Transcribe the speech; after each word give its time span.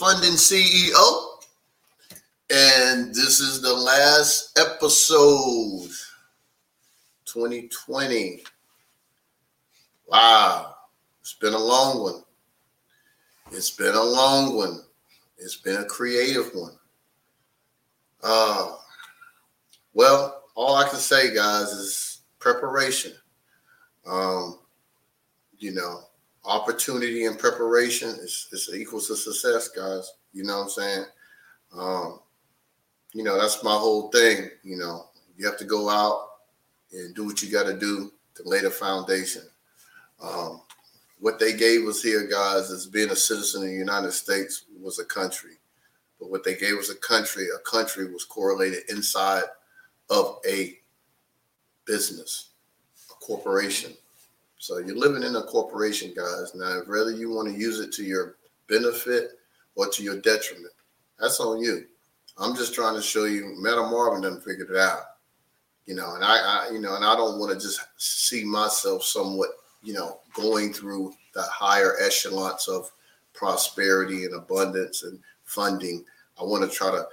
Funding 0.00 0.32
CEO. 0.32 1.28
And 2.48 3.14
this 3.14 3.38
is 3.38 3.60
the 3.60 3.72
last 3.72 4.58
episode 4.58 5.90
2020. 7.26 8.42
Wow. 10.08 10.74
It's 11.20 11.34
been 11.34 11.52
a 11.52 11.58
long 11.58 12.02
one. 12.02 12.22
It's 13.52 13.70
been 13.70 13.94
a 13.94 14.02
long 14.02 14.56
one. 14.56 14.82
It's 15.38 15.56
been 15.56 15.76
a 15.76 15.84
creative 15.84 16.50
one. 16.54 16.76
Uh, 18.22 18.76
well, 19.92 20.44
all 20.54 20.76
I 20.76 20.88
can 20.88 20.98
say, 20.98 21.34
guys, 21.34 21.68
is 21.68 22.20
preparation. 22.38 23.12
Um, 24.06 24.58
you 25.58 25.72
know, 25.72 26.02
opportunity 26.44 27.26
and 27.26 27.38
preparation 27.38 28.10
is, 28.10 28.48
is 28.52 28.70
equals 28.74 29.08
to 29.08 29.16
success, 29.16 29.68
guys. 29.68 30.12
You 30.32 30.44
know 30.44 30.58
what 30.58 30.64
I'm 30.64 30.70
saying? 30.70 31.04
Um, 31.76 32.20
you 33.12 33.24
know, 33.24 33.40
that's 33.40 33.64
my 33.64 33.74
whole 33.74 34.10
thing. 34.10 34.48
You 34.62 34.76
know, 34.76 35.06
you 35.36 35.46
have 35.46 35.58
to 35.58 35.64
go 35.64 35.88
out 35.88 36.28
and 36.92 37.14
do 37.14 37.24
what 37.24 37.42
you 37.42 37.50
got 37.50 37.64
to 37.64 37.78
do 37.78 38.12
to 38.36 38.42
lay 38.44 38.60
the 38.60 38.70
foundation. 38.70 39.42
Um, 40.22 40.62
what 41.20 41.38
they 41.38 41.52
gave 41.52 41.86
us 41.86 42.02
here, 42.02 42.26
guys, 42.26 42.70
is 42.70 42.86
being 42.86 43.10
a 43.10 43.16
citizen 43.16 43.62
of 43.62 43.68
the 43.68 43.74
United 43.74 44.12
States 44.12 44.64
was 44.80 44.98
a 44.98 45.04
country. 45.04 45.58
But 46.18 46.30
what 46.30 46.44
they 46.44 46.54
gave 46.54 46.76
us 46.76 46.90
a 46.90 46.96
country, 46.96 47.46
a 47.54 47.58
country 47.70 48.10
was 48.10 48.24
correlated 48.24 48.82
inside 48.88 49.44
of 50.08 50.38
a 50.48 50.78
business, 51.86 52.50
a 53.10 53.14
corporation. 53.14 53.92
So 54.58 54.78
you're 54.78 54.96
living 54.96 55.22
in 55.22 55.36
a 55.36 55.42
corporation, 55.42 56.12
guys. 56.14 56.54
Now, 56.54 56.82
whether 56.86 57.12
you 57.12 57.30
want 57.30 57.48
to 57.48 57.58
use 57.58 57.80
it 57.80 57.92
to 57.92 58.04
your 58.04 58.36
benefit 58.68 59.32
or 59.74 59.88
to 59.88 60.02
your 60.02 60.20
detriment, 60.20 60.72
that's 61.18 61.40
on 61.40 61.60
you. 61.60 61.86
I'm 62.38 62.56
just 62.56 62.74
trying 62.74 62.94
to 62.96 63.02
show 63.02 63.24
you. 63.24 63.54
Meta 63.60 63.82
Marvin 63.82 64.22
done 64.22 64.40
figured 64.40 64.70
it 64.70 64.76
out, 64.76 65.02
you 65.86 65.94
know. 65.94 66.14
And 66.14 66.24
I, 66.24 66.36
I 66.36 66.70
you 66.72 66.80
know, 66.80 66.96
and 66.96 67.04
I 67.04 67.16
don't 67.16 67.38
want 67.38 67.52
to 67.52 67.58
just 67.58 67.80
see 67.96 68.44
myself 68.44 69.02
somewhat, 69.02 69.50
you 69.82 69.94
know, 69.94 70.20
going 70.34 70.72
through 70.72 71.12
the 71.34 71.42
higher 71.42 71.96
echelons 72.00 72.68
of 72.68 72.90
prosperity 73.32 74.24
and 74.24 74.34
abundance 74.34 75.02
and 75.02 75.18
funding. 75.44 76.04
I 76.40 76.44
want 76.44 76.68
to 76.68 76.76
try 76.76 76.90
to, 76.90 77.06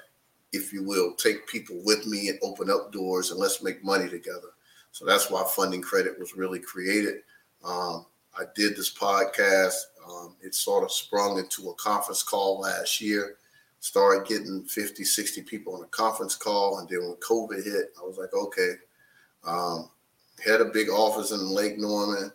if 0.54 0.74
you 0.74 0.84
will, 0.84 1.14
take 1.16 1.48
people 1.48 1.80
with 1.84 2.06
me 2.08 2.30
and 2.30 2.40
open 2.42 2.70
up 2.70 2.92
doors 2.92 3.32
and 3.32 3.40
let's 3.40 3.64
make 3.64 3.84
money 3.84 4.10
together. 4.10 4.50
So 4.92 5.06
that's 5.06 5.30
why 5.30 5.44
funding 5.56 5.82
credit 5.82 6.20
was 6.20 6.36
really 6.36 6.60
created. 6.60 7.22
Um, 7.64 8.06
I 8.38 8.44
did 8.56 8.76
this 8.76 8.94
podcast. 8.94 9.76
Um, 10.10 10.36
it 10.42 10.56
sort 10.56 10.84
of 10.84 10.92
sprung 10.92 11.38
into 11.38 11.70
a 11.70 11.74
conference 11.76 12.24
call 12.24 12.62
last 12.62 13.02
year 13.02 13.38
started 13.80 14.28
getting 14.28 14.64
50, 14.64 15.04
60 15.04 15.42
people 15.44 15.76
on 15.76 15.84
a 15.84 15.88
conference 15.88 16.36
call. 16.36 16.80
And 16.80 16.90
then 16.90 17.00
when 17.02 17.16
COVID 17.18 17.64
hit, 17.64 17.94
I 17.98 18.06
was 18.06 18.18
like, 18.18 18.34
okay. 18.34 18.74
Um, 19.46 19.90
had 20.44 20.62
a 20.62 20.66
big 20.66 20.90
office 20.90 21.32
in 21.32 21.50
Lake 21.50 21.78
Norman, 21.78 22.32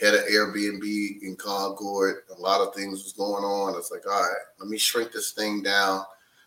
had 0.00 0.14
an 0.14 0.24
Airbnb 0.32 1.22
in 1.22 1.36
Concord. 1.36 2.22
A 2.36 2.40
lot 2.40 2.60
of 2.60 2.74
things 2.74 3.04
was 3.04 3.12
going 3.12 3.44
on. 3.44 3.74
I 3.74 3.76
was 3.76 3.90
like, 3.90 4.06
all 4.06 4.20
right, 4.20 4.36
let 4.58 4.68
me 4.68 4.78
shrink 4.78 5.12
this 5.12 5.32
thing 5.32 5.62
down. 5.62 6.04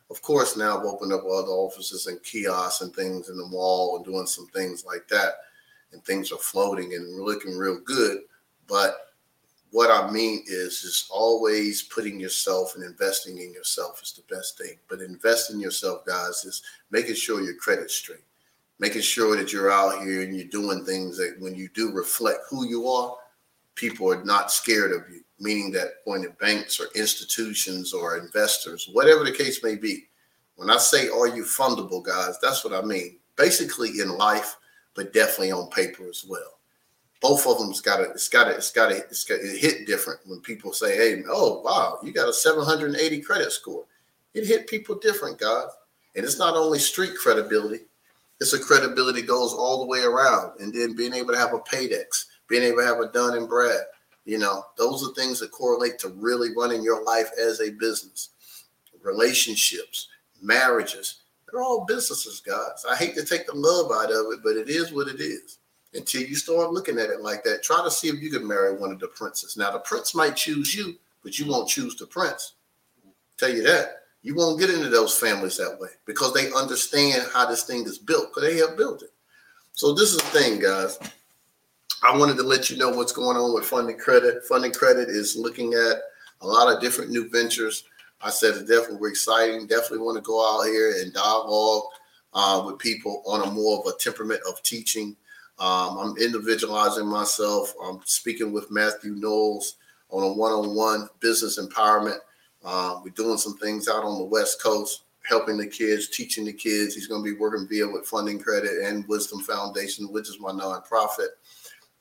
Of 0.09 0.21
course, 0.21 0.57
now 0.57 0.77
I've 0.77 0.85
opened 0.85 1.13
up 1.13 1.21
other 1.21 1.51
offices 1.51 2.07
and 2.07 2.21
kiosks 2.23 2.81
and 2.81 2.93
things 2.93 3.29
in 3.29 3.37
the 3.37 3.45
mall 3.45 3.95
and 3.95 4.05
doing 4.05 4.25
some 4.25 4.47
things 4.47 4.85
like 4.85 5.07
that. 5.09 5.33
And 5.91 6.03
things 6.03 6.31
are 6.31 6.37
floating 6.37 6.93
and 6.95 7.21
looking 7.21 7.55
real 7.55 7.79
good. 7.79 8.19
But 8.67 8.95
what 9.71 9.91
I 9.91 10.09
mean 10.11 10.43
is 10.47 10.81
just 10.81 11.09
always 11.11 11.83
putting 11.83 12.19
yourself 12.19 12.75
and 12.75 12.83
investing 12.83 13.39
in 13.39 13.53
yourself 13.53 14.01
is 14.01 14.13
the 14.13 14.35
best 14.35 14.57
thing. 14.57 14.77
But 14.87 15.01
invest 15.01 15.51
in 15.51 15.59
yourself, 15.59 16.05
guys, 16.05 16.45
is 16.45 16.63
making 16.91 17.15
sure 17.15 17.41
your 17.41 17.55
credit's 17.55 17.95
straight, 17.95 18.23
making 18.79 19.01
sure 19.01 19.35
that 19.37 19.53
you're 19.53 19.71
out 19.71 20.03
here 20.03 20.21
and 20.21 20.35
you're 20.35 20.45
doing 20.45 20.85
things 20.85 21.17
that 21.17 21.35
when 21.39 21.55
you 21.55 21.69
do 21.73 21.91
reflect 21.91 22.41
who 22.49 22.67
you 22.67 22.87
are, 22.87 23.15
people 23.75 24.11
are 24.11 24.23
not 24.23 24.51
scared 24.51 24.91
of 24.91 25.09
you. 25.09 25.21
Meaning 25.39 25.71
that 25.71 25.95
when 26.05 26.25
banks 26.39 26.79
or 26.79 26.85
institutions 26.95 27.93
or 27.93 28.17
investors, 28.17 28.89
whatever 28.93 29.23
the 29.23 29.31
case 29.31 29.63
may 29.63 29.75
be, 29.75 30.07
when 30.55 30.69
I 30.69 30.77
say 30.77 31.09
are 31.09 31.27
you 31.27 31.43
fundable, 31.43 32.03
guys, 32.03 32.37
that's 32.41 32.63
what 32.63 32.73
I 32.73 32.81
mean. 32.85 33.17
Basically 33.35 33.99
in 33.99 34.15
life, 34.17 34.55
but 34.93 35.11
definitely 35.11 35.51
on 35.51 35.69
paper 35.69 36.07
as 36.07 36.23
well. 36.27 36.59
Both 37.19 37.47
of 37.47 37.57
them's 37.57 37.81
got 37.81 37.97
to 37.97 38.03
it's 38.11 38.29
got 38.29 38.45
to 38.45 38.51
it's 38.51 38.71
got 38.71 38.89
to 38.89 38.97
it's 38.97 39.23
got 39.23 39.39
to 39.39 39.47
hit 39.47 39.87
different 39.87 40.19
when 40.25 40.41
people 40.41 40.73
say 40.73 40.95
hey 40.95 41.23
oh 41.29 41.61
wow 41.61 41.97
you 42.03 42.11
got 42.11 42.27
a 42.27 42.33
780 42.33 43.21
credit 43.21 43.51
score. 43.51 43.85
It 44.33 44.45
hit 44.45 44.67
people 44.67 44.95
different 44.95 45.39
guys 45.39 45.69
and 46.15 46.25
it's 46.25 46.37
not 46.37 46.55
only 46.55 46.79
street 46.79 47.15
credibility 47.15 47.85
it's 48.43 48.53
a 48.53 48.59
credibility 48.59 49.21
goes 49.21 49.53
all 49.53 49.79
the 49.79 49.85
way 49.85 50.01
around. 50.01 50.59
And 50.59 50.73
then 50.73 50.95
being 50.95 51.13
able 51.13 51.31
to 51.31 51.39
have 51.39 51.53
a 51.53 51.59
paydex 51.59 52.25
being 52.53 52.63
able 52.63 52.77
to 52.77 52.85
have 52.85 52.99
a 52.99 53.11
Dun 53.11 53.37
and 53.37 53.49
Brad 53.49 53.81
you 54.25 54.37
know 54.37 54.63
those 54.77 55.07
are 55.07 55.13
things 55.13 55.39
that 55.39 55.51
correlate 55.51 55.97
to 55.99 56.09
really 56.09 56.49
running 56.55 56.83
your 56.83 57.03
life 57.03 57.29
as 57.39 57.59
a 57.61 57.71
business 57.71 58.29
relationships 59.01 60.07
marriages 60.41 61.23
they're 61.51 61.61
all 61.61 61.85
businesses 61.85 62.39
guys 62.39 62.85
i 62.89 62.95
hate 62.95 63.15
to 63.15 63.25
take 63.25 63.45
the 63.47 63.53
love 63.53 63.91
out 63.91 64.11
of 64.11 64.31
it 64.31 64.39
but 64.43 64.55
it 64.55 64.69
is 64.69 64.93
what 64.93 65.07
it 65.07 65.19
is 65.19 65.57
until 65.93 66.21
you 66.21 66.35
start 66.35 66.71
looking 66.71 66.99
at 66.99 67.09
it 67.09 67.21
like 67.21 67.43
that. 67.43 67.63
Try 67.63 67.83
to 67.83 67.91
see 67.91 68.07
if 68.07 68.21
you 68.21 68.29
can 68.29 68.47
marry 68.47 68.75
one 68.75 68.91
of 68.91 68.99
the 68.99 69.07
princes. 69.07 69.57
Now, 69.57 69.71
the 69.71 69.79
prince 69.79 70.15
might 70.15 70.35
choose 70.35 70.73
you, 70.75 70.95
but 71.23 71.37
you 71.39 71.47
won't 71.47 71.69
choose 71.69 71.95
the 71.95 72.07
prince. 72.07 72.53
Tell 73.37 73.49
you 73.49 73.63
that. 73.63 73.97
You 74.21 74.35
won't 74.35 74.59
get 74.59 74.69
into 74.69 74.89
those 74.89 75.17
families 75.17 75.57
that 75.57 75.77
way 75.79 75.89
because 76.05 76.33
they 76.33 76.51
understand 76.53 77.27
how 77.33 77.45
this 77.45 77.63
thing 77.63 77.83
is 77.83 77.97
built 77.97 78.29
because 78.29 78.49
they 78.49 78.57
have 78.59 78.77
built 78.77 79.03
it. 79.03 79.11
So, 79.73 79.93
this 79.93 80.11
is 80.11 80.17
the 80.17 80.39
thing, 80.39 80.59
guys. 80.59 80.97
I 82.03 82.17
wanted 82.17 82.37
to 82.37 82.43
let 82.43 82.69
you 82.69 82.77
know 82.77 82.89
what's 82.89 83.11
going 83.11 83.37
on 83.37 83.53
with 83.53 83.65
funding 83.65 83.97
credit. 83.97 84.43
Funding 84.45 84.73
credit 84.73 85.09
is 85.09 85.35
looking 85.37 85.73
at 85.73 86.01
a 86.41 86.47
lot 86.47 86.73
of 86.73 86.81
different 86.81 87.11
new 87.11 87.29
ventures. 87.29 87.85
I 88.21 88.29
said 88.29 88.55
it's 88.55 88.69
definitely 88.69 89.09
exciting. 89.09 89.67
Definitely 89.67 89.99
want 89.99 90.17
to 90.17 90.21
go 90.21 90.41
out 90.43 90.65
here 90.65 90.95
and 90.99 91.13
dialogue 91.13 91.83
uh, 92.33 92.63
with 92.65 92.79
people 92.79 93.23
on 93.25 93.47
a 93.47 93.51
more 93.51 93.79
of 93.79 93.93
a 93.93 93.97
temperament 93.97 94.41
of 94.47 94.61
teaching 94.63 95.15
um, 95.59 95.97
I'm 95.97 96.17
individualizing 96.17 97.07
myself. 97.07 97.73
I'm 97.83 97.99
speaking 98.05 98.51
with 98.51 98.71
Matthew 98.71 99.13
Knowles 99.15 99.75
on 100.09 100.23
a 100.23 100.33
one-on-one 100.33 101.09
business 101.19 101.59
empowerment. 101.59 102.17
Uh, 102.63 102.99
we're 103.03 103.11
doing 103.11 103.37
some 103.37 103.57
things 103.57 103.87
out 103.87 104.03
on 104.03 104.17
the 104.17 104.25
West 104.25 104.61
Coast, 104.61 105.03
helping 105.27 105.57
the 105.57 105.67
kids, 105.67 106.09
teaching 106.09 106.45
the 106.45 106.53
kids. 106.53 106.95
He's 106.95 107.07
going 107.07 107.23
to 107.23 107.31
be 107.31 107.39
working 107.39 107.67
via 107.67 107.87
with 107.87 108.07
Funding 108.07 108.39
Credit 108.39 108.83
and 108.83 109.07
Wisdom 109.07 109.41
Foundation, 109.41 110.11
which 110.11 110.29
is 110.29 110.39
my 110.39 110.51
nonprofit. 110.51 111.29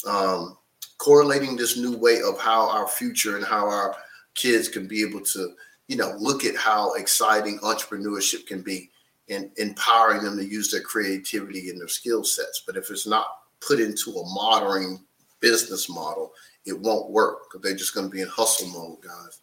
Um, 0.06 0.56
correlating 0.98 1.56
this 1.56 1.76
new 1.76 1.96
way 1.96 2.20
of 2.22 2.40
how 2.40 2.70
our 2.70 2.86
future 2.86 3.36
and 3.36 3.44
how 3.44 3.68
our 3.68 3.96
kids 4.34 4.68
can 4.68 4.86
be 4.86 5.02
able 5.02 5.20
to, 5.20 5.52
you 5.88 5.96
know, 5.96 6.14
look 6.18 6.44
at 6.44 6.54
how 6.54 6.94
exciting 6.94 7.58
entrepreneurship 7.58 8.46
can 8.46 8.62
be 8.62 8.88
and 9.28 9.50
empowering 9.56 10.22
them 10.22 10.36
to 10.36 10.44
use 10.44 10.70
their 10.70 10.80
creativity 10.80 11.70
and 11.70 11.80
their 11.80 11.88
skill 11.88 12.22
sets. 12.22 12.62
But 12.66 12.76
if 12.76 12.90
it's 12.90 13.06
not 13.06 13.26
put 13.60 13.80
into 13.80 14.10
a 14.10 14.34
modern 14.34 15.00
business 15.40 15.88
model, 15.88 16.32
it 16.66 16.78
won't 16.78 17.10
work 17.10 17.44
because 17.44 17.62
they're 17.62 17.76
just 17.76 17.94
going 17.94 18.06
to 18.06 18.12
be 18.12 18.20
in 18.20 18.28
hustle 18.28 18.68
mode, 18.68 19.00
guys. 19.00 19.40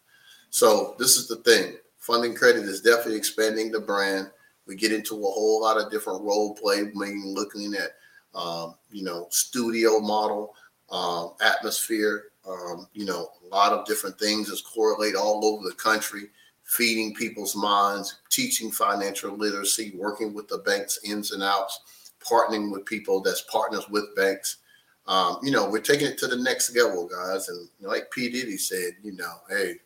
So 0.50 0.94
this 0.98 1.16
is 1.16 1.28
the 1.28 1.36
thing. 1.36 1.76
Funding 1.98 2.34
credit 2.34 2.64
is 2.64 2.80
definitely 2.80 3.16
expanding 3.16 3.70
the 3.70 3.80
brand. 3.80 4.30
We 4.66 4.76
get 4.76 4.92
into 4.92 5.14
a 5.14 5.30
whole 5.30 5.60
lot 5.60 5.78
of 5.78 5.90
different 5.90 6.22
role 6.22 6.54
play, 6.54 6.90
meaning 6.94 7.34
looking 7.34 7.74
at 7.74 7.96
um, 8.34 8.74
you 8.90 9.02
know 9.02 9.26
studio 9.30 10.00
model, 10.00 10.54
um, 10.90 11.32
atmosphere. 11.40 12.24
Um, 12.48 12.86
you 12.94 13.04
know, 13.04 13.28
a 13.44 13.54
lot 13.54 13.72
of 13.72 13.84
different 13.84 14.18
things 14.18 14.48
that 14.48 14.62
correlate 14.64 15.14
all 15.14 15.44
over 15.44 15.68
the 15.68 15.74
country, 15.74 16.30
feeding 16.64 17.14
people's 17.14 17.54
minds, 17.54 18.20
teaching 18.30 18.70
financial 18.70 19.36
literacy, 19.36 19.92
working 19.94 20.32
with 20.32 20.48
the 20.48 20.58
banks 20.58 20.98
ins 21.04 21.32
and 21.32 21.42
outs 21.42 21.80
partnering 22.20 22.70
with 22.70 22.84
people 22.84 23.20
that's 23.20 23.42
partners 23.42 23.88
with 23.88 24.14
banks. 24.14 24.58
Um, 25.06 25.38
you 25.42 25.50
know, 25.50 25.68
we're 25.68 25.80
taking 25.80 26.06
it 26.06 26.18
to 26.18 26.26
the 26.26 26.36
next 26.36 26.74
level, 26.76 27.08
guys. 27.08 27.48
And 27.48 27.68
like 27.80 28.10
P. 28.10 28.30
Diddy 28.30 28.56
said, 28.56 28.92
you 29.02 29.12
know, 29.12 29.34
hey, 29.48 29.76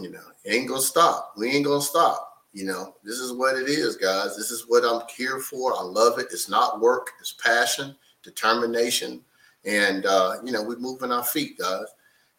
you 0.00 0.10
know, 0.10 0.20
ain't 0.46 0.68
gonna 0.68 0.80
stop. 0.80 1.34
We 1.36 1.50
ain't 1.50 1.66
gonna 1.66 1.82
stop. 1.82 2.31
You 2.52 2.66
know, 2.66 2.94
this 3.02 3.18
is 3.18 3.32
what 3.32 3.56
it 3.56 3.68
is, 3.68 3.96
guys. 3.96 4.36
This 4.36 4.50
is 4.50 4.66
what 4.68 4.84
I'm 4.84 5.06
here 5.16 5.40
for. 5.40 5.74
I 5.74 5.82
love 5.82 6.18
it. 6.18 6.26
It's 6.30 6.50
not 6.50 6.80
work, 6.80 7.10
it's 7.18 7.32
passion, 7.32 7.96
determination. 8.22 9.22
And 9.64 10.04
uh, 10.04 10.36
you 10.44 10.52
know, 10.52 10.62
we're 10.62 10.78
moving 10.78 11.12
our 11.12 11.24
feet, 11.24 11.58
guys. 11.58 11.86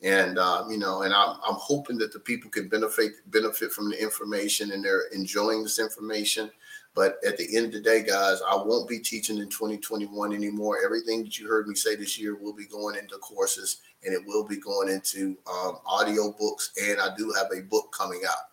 and 0.04 0.38
uh, 0.38 0.66
you 0.70 0.78
know, 0.78 1.02
and 1.02 1.14
I'm, 1.14 1.38
I'm 1.48 1.56
hoping 1.56 1.98
that 2.00 2.14
the 2.14 2.20
people 2.20 2.52
can 2.52 2.68
benefit 2.68 3.14
benefit 3.28 3.72
from 3.72 3.90
the 3.90 4.02
information 4.02 4.72
and 4.72 4.84
they're 4.84 5.08
enjoying 5.14 5.64
this 5.64 5.80
information. 5.80 6.52
But 6.96 7.18
at 7.26 7.38
the 7.38 7.58
end 7.58 7.68
of 7.68 7.72
the 7.72 7.82
day, 7.82 8.04
guys, 8.04 8.40
I 8.48 8.56
won't 8.56 8.88
be 8.88 9.00
teaching 9.00 9.40
in 9.40 9.50
2021 9.50 10.32
anymore. 10.32 10.78
Everything 10.86 11.24
that 11.24 11.40
you 11.40 11.48
heard 11.48 11.68
me 11.68 11.74
say 11.74 11.96
this 11.96 12.20
year 12.20 12.36
will 12.36 12.54
be 12.54 12.66
going 12.66 12.96
into 12.98 13.18
courses 13.18 13.82
and 14.04 14.14
it 14.14 14.22
will 14.28 14.44
be 14.44 14.58
going 14.58 14.90
into 14.90 15.36
um, 15.52 15.80
audio 15.88 16.32
books. 16.34 16.72
And 16.80 17.00
I 17.02 17.16
do 17.18 17.34
have 17.36 17.48
a 17.52 17.62
book 17.64 17.92
coming 17.98 18.22
out. 18.30 18.53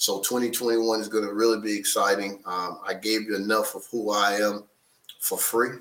So 0.00 0.20
2021 0.20 1.02
is 1.02 1.08
going 1.08 1.26
to 1.26 1.34
really 1.34 1.60
be 1.60 1.78
exciting. 1.78 2.40
Um, 2.46 2.80
I 2.88 2.94
gave 2.94 3.24
you 3.24 3.36
enough 3.36 3.74
of 3.74 3.84
who 3.92 4.10
I 4.10 4.32
am 4.36 4.64
for 5.18 5.36
free. 5.36 5.76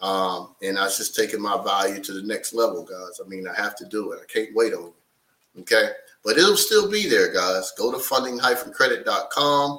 Um, 0.00 0.56
and 0.64 0.76
I 0.76 0.86
just 0.86 1.14
taking 1.14 1.40
my 1.40 1.62
value 1.62 2.02
to 2.02 2.12
the 2.12 2.22
next 2.22 2.54
level, 2.54 2.82
guys. 2.82 3.20
I 3.24 3.28
mean, 3.28 3.46
I 3.46 3.54
have 3.54 3.76
to 3.76 3.84
do 3.84 4.10
it. 4.10 4.18
I 4.20 4.26
can't 4.26 4.52
wait 4.56 4.74
on 4.74 4.86
you. 4.86 4.94
Okay. 5.60 5.90
But 6.24 6.38
it'll 6.38 6.56
still 6.56 6.90
be 6.90 7.08
there, 7.08 7.32
guys. 7.32 7.70
Go 7.78 7.92
to 7.92 8.00
funding-credit.com. 8.00 9.78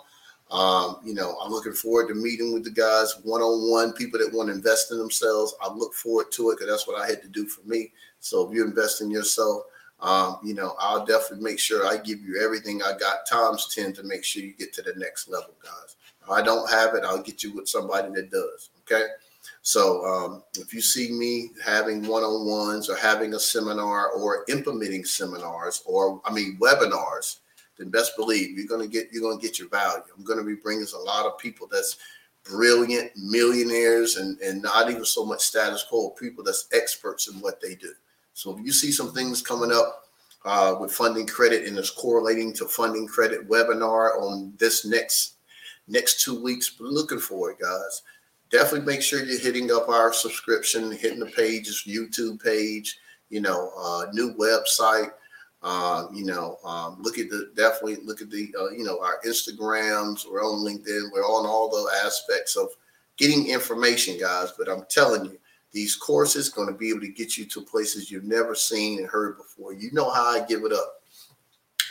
Um, 0.50 0.97
you 1.03 1.13
know, 1.13 1.38
I'm 1.44 1.51
looking 1.51 1.74
forward 1.74 2.07
to 2.07 2.15
meeting 2.15 2.53
with 2.53 2.63
the 2.63 2.71
guys 2.71 3.19
one 3.24 3.41
on 3.41 3.69
one, 3.69 3.91
people 3.91 4.19
that 4.19 4.33
want 4.33 4.47
to 4.47 4.56
invest 4.56 4.94
in 4.94 4.97
themselves. 4.97 5.56
I 5.62 5.69
look 5.74 5.94
forward 5.94 6.31
to 6.31 6.51
it 6.51 6.57
because 6.57 6.71
that's 6.71 6.88
what 6.88 7.01
I 7.01 7.06
had 7.06 7.21
to 7.21 7.27
do 7.27 7.47
for 7.47 7.68
me. 7.68 7.91
So 8.21 8.47
if 8.47 8.56
you 8.56 8.63
invest 8.63 9.01
in 9.01 9.12
yourself, 9.12 9.63
um, 10.03 10.38
you 10.44 10.53
know, 10.53 10.75
I'll 10.79 11.05
definitely 11.05 11.45
make 11.45 11.59
sure 11.59 11.88
I 11.88 11.95
give 11.97 12.21
you 12.21 12.41
everything 12.44 12.83
I 12.83 12.91
got 12.97 13.25
times 13.25 13.73
10 13.73 13.94
to 13.94 14.03
make 14.03 14.25
sure 14.25 14.44
you 14.44 14.53
get 14.53 14.73
to 14.73 14.81
the 14.81 14.94
next 14.97 15.29
level, 15.29 15.53
guys. 15.63 15.95
If 16.21 16.29
I 16.29 16.41
don't 16.41 16.69
have 16.69 16.94
it, 16.94 17.05
I'll 17.05 17.21
get 17.21 17.41
you 17.41 17.53
with 17.53 17.69
somebody 17.69 18.11
that 18.13 18.29
does. 18.29 18.69
Okay. 18.81 19.05
So 19.61 20.03
um, 20.05 20.44
if 20.55 20.73
you 20.73 20.81
see 20.81 21.13
me 21.13 21.51
having 21.63 22.05
one 22.05 22.23
on 22.23 22.45
ones 22.45 22.89
or 22.89 22.97
having 22.97 23.33
a 23.33 23.39
seminar 23.39 24.09
or 24.09 24.44
implementing 24.50 25.05
seminars 25.05 25.81
or, 25.85 26.21
I 26.25 26.33
mean, 26.33 26.57
webinars, 26.61 27.38
then 27.77 27.89
best 27.89 28.17
believe 28.17 28.57
you're 28.57 28.67
gonna 28.67 28.88
get 28.88 29.07
you're 29.11 29.23
gonna 29.23 29.41
get 29.41 29.57
your 29.57 29.69
value. 29.69 30.03
I'm 30.15 30.23
gonna 30.23 30.44
be 30.44 30.55
bringing 30.55 30.85
a 30.94 31.00
lot 31.00 31.25
of 31.25 31.39
people 31.39 31.67
that's 31.71 31.97
brilliant 32.44 33.11
millionaires 33.15 34.17
and 34.17 34.39
and 34.41 34.61
not 34.61 34.91
even 34.91 35.05
so 35.05 35.25
much 35.25 35.41
status 35.41 35.83
quo 35.89 36.09
people 36.11 36.44
that's 36.44 36.67
experts 36.71 37.27
in 37.27 37.39
what 37.39 37.59
they 37.61 37.73
do. 37.73 37.94
So 38.33 38.57
if 38.57 38.65
you 38.65 38.71
see 38.71 38.91
some 38.91 39.13
things 39.13 39.41
coming 39.41 39.71
up 39.71 40.06
uh, 40.45 40.75
with 40.80 40.91
funding 40.91 41.27
credit 41.27 41.65
and 41.68 41.77
it's 41.77 41.89
correlating 41.89 42.53
to 42.53 42.65
funding 42.65 43.07
credit 43.07 43.47
webinar 43.47 44.21
on 44.21 44.53
this 44.57 44.85
next 44.85 45.35
next 45.88 46.21
two 46.24 46.41
weeks, 46.41 46.75
looking 46.80 47.19
for 47.19 47.51
it, 47.51 47.59
guys. 47.59 48.01
Definitely 48.50 48.85
make 48.85 49.01
sure 49.01 49.24
you're 49.24 49.39
hitting 49.39 49.71
up 49.71 49.89
our 49.89 50.13
subscription, 50.13 50.91
hitting 50.91 51.19
the 51.19 51.25
pages, 51.25 51.83
YouTube 51.88 52.41
page, 52.41 53.00
you 53.30 53.41
know, 53.41 53.71
uh, 53.77 54.06
new 54.13 54.33
website 54.36 55.09
uh, 55.63 56.07
you 56.13 56.25
know, 56.25 56.57
um, 56.65 56.97
look 57.00 57.18
at 57.18 57.29
the 57.29 57.50
definitely 57.56 57.95
look 58.03 58.21
at 58.21 58.29
the 58.29 58.53
uh, 58.59 58.69
you 58.71 58.83
know 58.83 59.00
our 59.01 59.19
Instagrams. 59.25 60.29
We're 60.29 60.41
on 60.44 60.59
LinkedIn. 60.59 61.12
We're 61.13 61.24
on 61.24 61.45
all 61.45 61.69
the 61.69 61.89
aspects 62.06 62.57
of 62.57 62.68
getting 63.15 63.47
information, 63.47 64.19
guys. 64.19 64.51
But 64.57 64.68
I'm 64.68 64.83
telling 64.89 65.24
you, 65.24 65.39
these 65.74 65.96
courses 65.96 66.50
going 66.50 66.68
to 66.68 66.74
be 66.74 66.90
able 66.90 67.02
to 67.02 67.10
get 67.10 67.38
you 67.38 67.46
to 67.46 67.62
places 67.62 68.10
you've 68.10 68.24
never 68.24 68.56
seen 68.56 69.00
and 69.00 69.08
heard 69.08 69.38
before. 69.38 69.74
You 69.74 69.92
know 69.92 70.10
how 70.10 70.24
I 70.24 70.46
give 70.46 70.64
it 70.64 70.72
up, 70.72 71.02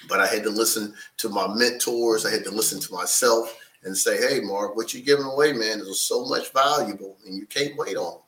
but 0.08 0.20
I 0.20 0.26
had 0.26 0.42
to 0.44 0.50
listen 0.50 0.94
to 1.18 1.28
my 1.28 1.52
mentors. 1.52 2.24
I 2.24 2.30
had 2.30 2.44
to 2.44 2.50
listen 2.50 2.80
to 2.80 2.92
myself 2.92 3.58
and 3.84 3.96
say, 3.96 4.16
"Hey, 4.16 4.40
Mark, 4.40 4.76
what 4.76 4.94
you're 4.94 5.02
giving 5.02 5.26
away, 5.26 5.52
man, 5.52 5.80
is 5.80 6.00
so 6.00 6.24
much 6.24 6.52
valuable, 6.52 7.18
and 7.26 7.36
you 7.36 7.46
can't 7.46 7.76
wait 7.76 7.96
on." 7.96 8.20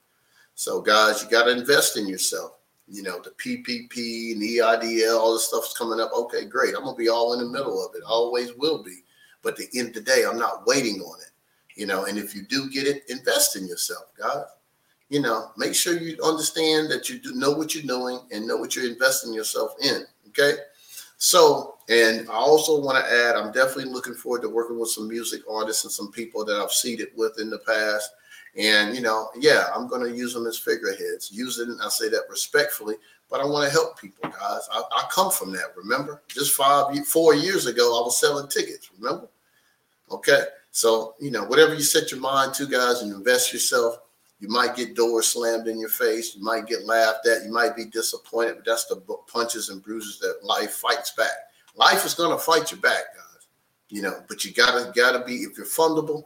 So, 0.57 0.81
guys, 0.81 1.23
you 1.23 1.31
got 1.31 1.45
to 1.45 1.53
invest 1.53 1.97
in 1.97 2.07
yourself 2.07 2.59
you 2.89 3.03
know, 3.03 3.21
the 3.21 3.31
PPP 3.31 4.33
and 4.33 4.43
the 4.43 4.59
EIDL, 4.59 5.19
all 5.19 5.33
the 5.33 5.41
stuff's 5.41 5.77
coming 5.77 6.01
up. 6.01 6.13
Okay, 6.13 6.45
great. 6.45 6.75
I'm 6.75 6.85
gonna 6.85 6.97
be 6.97 7.09
all 7.09 7.33
in 7.33 7.39
the 7.39 7.49
middle 7.51 7.85
of 7.85 7.95
it. 7.95 8.03
I 8.05 8.11
always 8.11 8.53
will 8.55 8.83
be. 8.83 9.05
But 9.43 9.59
at 9.59 9.71
the 9.71 9.79
end 9.79 9.89
of 9.89 9.95
the 9.95 10.01
day, 10.03 10.25
I'm 10.29 10.39
not 10.39 10.67
waiting 10.67 11.01
on 11.01 11.21
it. 11.21 11.31
You 11.77 11.87
know, 11.87 12.05
and 12.05 12.19
if 12.19 12.35
you 12.35 12.43
do 12.43 12.71
get 12.71 12.87
it, 12.87 13.05
invest 13.09 13.57
in 13.57 13.67
yourself, 13.67 14.05
guys. 14.19 14.45
You 15.15 15.21
know, 15.21 15.53
make 15.57 15.77
sure 15.77 15.97
you 15.97 16.21
understand 16.25 16.91
that 16.91 17.09
you 17.09 17.21
do 17.21 17.35
know 17.35 17.53
what 17.53 17.73
you're 17.73 17.85
doing 17.85 18.19
and 18.33 18.49
know 18.49 18.57
what 18.57 18.75
you're 18.75 18.91
investing 18.91 19.33
yourself 19.33 19.77
in. 19.81 20.03
Okay. 20.31 20.55
So, 21.19 21.77
and 21.89 22.29
I 22.29 22.35
also 22.35 22.81
want 22.81 22.99
to 22.99 23.13
add, 23.13 23.37
I'm 23.37 23.53
definitely 23.53 23.93
looking 23.93 24.15
forward 24.15 24.43
to 24.43 24.49
working 24.49 24.77
with 24.81 24.91
some 24.91 25.07
music 25.07 25.43
artists 25.49 25.85
and 25.85 25.93
some 25.93 26.11
people 26.11 26.45
that 26.47 26.61
I've 26.61 26.73
seated 26.73 27.11
with 27.15 27.39
in 27.39 27.49
the 27.49 27.61
past 27.61 28.11
and, 28.57 28.95
you 28.95 29.03
know, 29.03 29.29
yeah, 29.39 29.69
I'm 29.73 29.87
going 29.87 30.03
to 30.03 30.17
use 30.17 30.35
them 30.35 30.49
as 30.49 30.59
figureheads. 30.59 31.31
Use 31.33 31.61
it, 31.61 31.69
I 31.81 31.89
say 31.91 32.09
that 32.09 32.23
respectfully, 32.29 32.97
but 33.31 33.41
I 33.41 33.45
want 33.45 33.65
to 33.65 33.71
help 33.71 33.97
people, 34.01 34.29
guys. 34.29 34.69
I, 34.73 34.81
I, 34.81 35.09
come 35.13 35.31
from 35.31 35.53
that, 35.53 35.77
remember? 35.77 36.23
Just 36.29 36.55
five, 36.55 37.07
four 37.07 37.35
years 37.35 37.67
ago, 37.67 38.01
I 38.01 38.03
was 38.03 38.19
selling 38.19 38.49
tickets, 38.49 38.91
remember? 38.99 39.29
Okay. 40.11 40.43
So, 40.71 41.15
you 41.21 41.31
know, 41.31 41.45
whatever 41.45 41.73
you 41.73 41.83
set 41.83 42.11
your 42.11 42.21
mind 42.21 42.55
to, 42.55 42.67
guys, 42.67 43.03
and 43.03 43.13
invest 43.13 43.53
yourself, 43.53 43.99
you 44.45 44.51
might 44.51 44.77
get 44.77 44.95
doors 44.95 45.27
slammed 45.27 45.69
in 45.69 45.79
your 45.81 45.89
face. 45.89 46.37
You 46.37 46.43
might 46.43 46.67
get 46.67 46.85
laughed 46.85 47.27
at. 47.27 47.45
You 47.45 47.53
might 47.53 47.75
be 47.75 47.87
disappointed, 47.87 48.57
but 48.57 48.65
that's 48.67 48.85
the 48.85 48.97
punches 49.27 49.71
and 49.71 49.83
bruises 49.83 50.19
that 50.21 50.45
life 50.45 50.73
fights 50.73 51.13
back. 51.13 51.33
Life 51.77 52.05
is 52.05 52.15
going 52.15 52.31
to 52.31 52.39
fight 52.39 52.71
you 52.71 52.77
back, 52.77 53.05
guys. 53.17 53.47
You 53.89 54.03
know, 54.03 54.21
but 54.29 54.45
you 54.45 54.53
gotta 54.53 54.93
gotta 54.95 55.25
be 55.25 55.37
if 55.37 55.57
you're 55.57 55.67
fundable, 55.67 56.25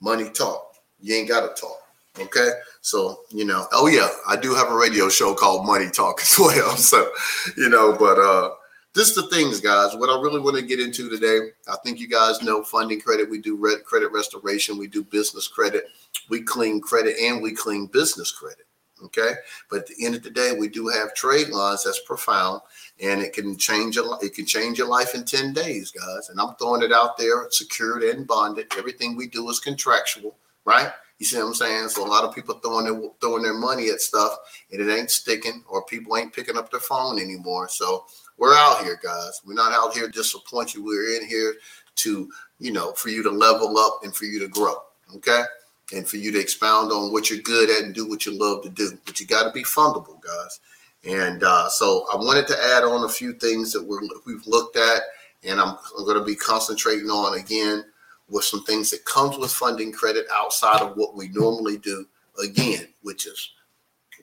money 0.00 0.30
talk 0.30 0.70
you 1.02 1.14
ain't 1.14 1.28
got 1.28 1.54
to 1.54 1.60
talk. 1.60 1.78
Okay. 2.18 2.50
So, 2.80 3.20
you 3.30 3.44
know, 3.44 3.66
oh 3.72 3.86
yeah, 3.86 4.08
I 4.28 4.36
do 4.36 4.54
have 4.54 4.70
a 4.70 4.76
radio 4.76 5.08
show 5.08 5.34
called 5.34 5.66
Money 5.66 5.90
Talk 5.90 6.20
as 6.20 6.36
well. 6.38 6.76
So, 6.76 7.10
you 7.56 7.68
know, 7.68 7.96
but 7.96 8.18
uh 8.18 8.50
this 8.92 9.14
the 9.14 9.28
things, 9.28 9.60
guys. 9.60 9.94
What 9.94 10.10
I 10.10 10.20
really 10.20 10.40
want 10.40 10.56
to 10.56 10.62
get 10.62 10.80
into 10.80 11.08
today, 11.08 11.52
I 11.68 11.76
think 11.84 12.00
you 12.00 12.08
guys 12.08 12.42
know 12.42 12.64
funding 12.64 13.00
credit. 13.00 13.30
We 13.30 13.38
do 13.38 13.56
red 13.56 13.84
credit 13.84 14.10
restoration, 14.10 14.76
we 14.78 14.88
do 14.88 15.04
business 15.04 15.46
credit, 15.46 15.84
we 16.30 16.42
clean 16.42 16.80
credit, 16.80 17.16
and 17.20 17.42
we 17.42 17.52
clean 17.52 17.86
business 17.86 18.30
credit. 18.30 18.66
Okay. 19.02 19.32
But 19.70 19.80
at 19.80 19.86
the 19.86 20.04
end 20.04 20.14
of 20.14 20.22
the 20.22 20.30
day, 20.30 20.52
we 20.52 20.68
do 20.68 20.88
have 20.88 21.14
trade 21.14 21.48
lines 21.48 21.84
that's 21.84 22.00
profound 22.00 22.60
and 23.02 23.22
it 23.22 23.32
can 23.32 23.56
change 23.56 23.96
a 23.96 24.02
it 24.20 24.34
can 24.34 24.44
change 24.44 24.76
your 24.76 24.88
life 24.88 25.14
in 25.14 25.24
10 25.24 25.54
days, 25.54 25.90
guys. 25.90 26.28
And 26.28 26.38
I'm 26.38 26.54
throwing 26.56 26.82
it 26.82 26.92
out 26.92 27.16
there, 27.16 27.46
secured 27.48 28.02
and 28.02 28.26
bonded. 28.26 28.66
Everything 28.76 29.16
we 29.16 29.26
do 29.26 29.48
is 29.48 29.58
contractual 29.58 30.36
right? 30.64 30.90
You 31.18 31.26
see 31.26 31.36
what 31.36 31.48
I'm 31.48 31.54
saying? 31.54 31.88
So 31.90 32.06
a 32.06 32.08
lot 32.08 32.24
of 32.24 32.34
people 32.34 32.54
throwing 32.56 32.86
their 32.86 33.10
throwing 33.20 33.42
their 33.42 33.54
money 33.54 33.90
at 33.90 34.00
stuff 34.00 34.36
and 34.72 34.80
it 34.80 34.92
ain't 34.92 35.10
sticking, 35.10 35.62
or 35.68 35.84
people 35.84 36.16
ain't 36.16 36.32
picking 36.32 36.56
up 36.56 36.70
their 36.70 36.80
phone 36.80 37.18
anymore. 37.18 37.68
So 37.68 38.06
we're 38.38 38.54
out 38.54 38.82
here, 38.82 38.98
guys. 39.02 39.40
We're 39.44 39.54
not 39.54 39.72
out 39.72 39.94
here 39.94 40.06
to 40.06 40.12
disappoint 40.12 40.74
you. 40.74 40.84
We're 40.84 41.16
in 41.20 41.26
here 41.26 41.56
to, 41.96 42.30
you 42.58 42.72
know, 42.72 42.92
for 42.92 43.10
you 43.10 43.22
to 43.22 43.30
level 43.30 43.76
up 43.76 44.00
and 44.02 44.14
for 44.14 44.24
you 44.24 44.38
to 44.40 44.48
grow. 44.48 44.76
Okay. 45.16 45.42
And 45.92 46.06
for 46.06 46.16
you 46.18 46.30
to 46.32 46.38
expound 46.38 46.92
on 46.92 47.12
what 47.12 47.30
you're 47.30 47.40
good 47.40 47.68
at 47.70 47.84
and 47.84 47.94
do 47.94 48.08
what 48.08 48.24
you 48.24 48.32
love 48.32 48.62
to 48.62 48.70
do. 48.70 48.96
But 49.04 49.18
you 49.18 49.26
got 49.26 49.44
to 49.44 49.50
be 49.50 49.64
fundable, 49.64 50.20
guys. 50.20 50.60
And 51.04 51.42
uh, 51.42 51.68
so 51.68 52.06
I 52.12 52.16
wanted 52.16 52.46
to 52.48 52.62
add 52.74 52.84
on 52.84 53.04
a 53.04 53.08
few 53.08 53.32
things 53.32 53.72
that 53.72 53.82
we're, 53.82 54.00
we've 54.26 54.46
looked 54.46 54.76
at, 54.76 55.02
and 55.42 55.60
I'm, 55.60 55.76
I'm 55.98 56.04
going 56.04 56.18
to 56.18 56.24
be 56.24 56.36
concentrating 56.36 57.08
on 57.08 57.38
again 57.38 57.84
with 58.28 58.44
some 58.44 58.62
things 58.64 58.90
that 58.90 59.04
comes 59.04 59.36
with 59.36 59.50
funding 59.50 59.92
credit 59.92 60.26
outside 60.32 60.80
of 60.82 60.96
what 60.96 61.16
we 61.16 61.28
normally 61.28 61.78
do 61.78 62.06
again, 62.42 62.86
which 63.02 63.26
is 63.26 63.50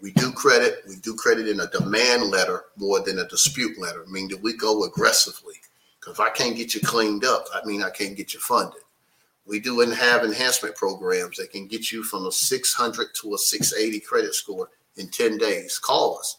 we 0.01 0.12
do 0.12 0.31
credit, 0.31 0.83
we 0.88 0.95
do 0.97 1.15
credit 1.15 1.47
in 1.47 1.59
a 1.59 1.67
demand 1.67 2.24
letter 2.24 2.65
more 2.77 3.00
than 3.01 3.19
a 3.19 3.27
dispute 3.27 3.77
letter, 3.79 4.03
I 4.07 4.12
mean 4.12 4.27
that 4.29 4.41
we 4.41 4.55
go 4.55 4.83
aggressively. 4.83 5.55
Because 6.00 6.13
if 6.13 6.19
I 6.19 6.29
can't 6.29 6.55
get 6.55 6.75
you 6.75 6.81
cleaned 6.81 7.25
up, 7.25 7.45
I 7.53 7.65
mean 7.65 7.81
I 7.81 7.89
can't 7.89 8.15
get 8.15 8.33
you 8.33 8.39
funded. 8.39 8.81
We 9.48 9.60
do 9.60 9.80
have 9.80 10.24
enhancement 10.24 10.75
programs 10.75 11.38
that 11.38 11.51
can 11.51 11.68
get 11.68 11.92
you 11.92 12.04
from 12.04 12.25
a 12.25 12.32
600 12.32 13.08
to 13.22 13.34
a 13.34 13.38
680 13.38 14.00
credit 14.01 14.36
score 14.36 14.70
in 14.98 15.10
10 15.10 15.38
days. 15.38 15.80
Call 15.80 16.20
us. 16.20 16.38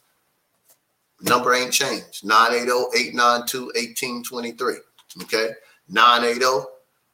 Number 1.22 1.54
ain't 1.54 1.72
changed. 1.72 2.24
980-892-1823. 2.24 4.76
Okay. 5.22 5.50
980 5.88 6.66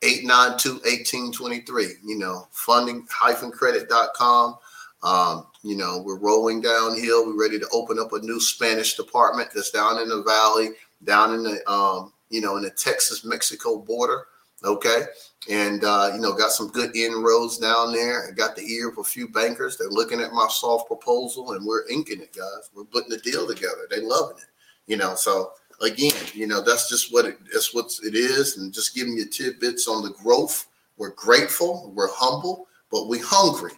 892-1823. 0.03 1.93
You 2.05 2.19
know, 2.19 2.49
funding-credit.com. 2.51 4.57
Um, 5.03 5.47
you 5.63 5.77
know, 5.77 6.03
we're 6.05 6.19
rolling 6.19 6.61
downhill. 6.61 7.25
We're 7.27 7.41
ready 7.41 7.59
to 7.59 7.67
open 7.73 7.99
up 7.99 8.13
a 8.13 8.21
new 8.21 8.39
Spanish 8.41 8.97
department 8.97 9.49
that's 9.55 9.71
down 9.71 9.99
in 10.01 10.09
the 10.09 10.23
valley, 10.23 10.71
down 11.05 11.35
in 11.35 11.43
the 11.43 11.71
um, 11.71 12.13
you 12.31 12.41
know, 12.41 12.57
in 12.57 12.63
the 12.63 12.71
Texas-Mexico 12.71 13.77
border. 13.79 14.27
Okay. 14.65 15.03
And 15.51 15.85
uh, 15.85 16.11
you 16.15 16.21
know, 16.21 16.33
got 16.33 16.53
some 16.53 16.69
good 16.69 16.97
inroads 16.97 17.59
down 17.59 17.93
there. 17.93 18.29
I 18.29 18.33
got 18.33 18.57
the 18.57 18.63
ear 18.63 18.89
of 18.89 18.99
a 18.99 19.05
few 19.05 19.29
bankers. 19.29 19.77
They're 19.77 19.89
looking 19.89 20.21
at 20.21 20.33
my 20.33 20.49
soft 20.49 20.87
proposal 20.87 21.53
and 21.53 21.67
we're 21.67 21.87
inking 21.89 22.23
it, 22.23 22.35
guys. 22.35 22.71
We're 22.75 22.85
putting 22.85 23.11
the 23.11 23.19
deal 23.19 23.47
together. 23.47 23.87
They're 23.91 24.03
loving 24.03 24.39
it. 24.39 24.47
You 24.87 24.97
know, 24.97 25.15
so 25.15 25.53
again, 25.83 26.13
you 26.33 26.47
know, 26.47 26.63
that's 26.63 26.89
just 26.89 27.13
what 27.13 27.27
it, 27.27 27.39
that's 27.53 27.75
what 27.75 27.93
it 28.03 28.15
is, 28.15 28.57
and 28.57 28.73
just 28.73 28.95
giving 28.95 29.17
you 29.17 29.27
tidbits 29.27 29.89
on 29.89 30.03
the 30.03 30.11
growth. 30.11 30.67
We're 30.97 31.11
grateful, 31.11 31.93
we're 31.95 32.13
humble, 32.13 32.69
but 32.91 33.09
we 33.09 33.19
hungry. 33.19 33.73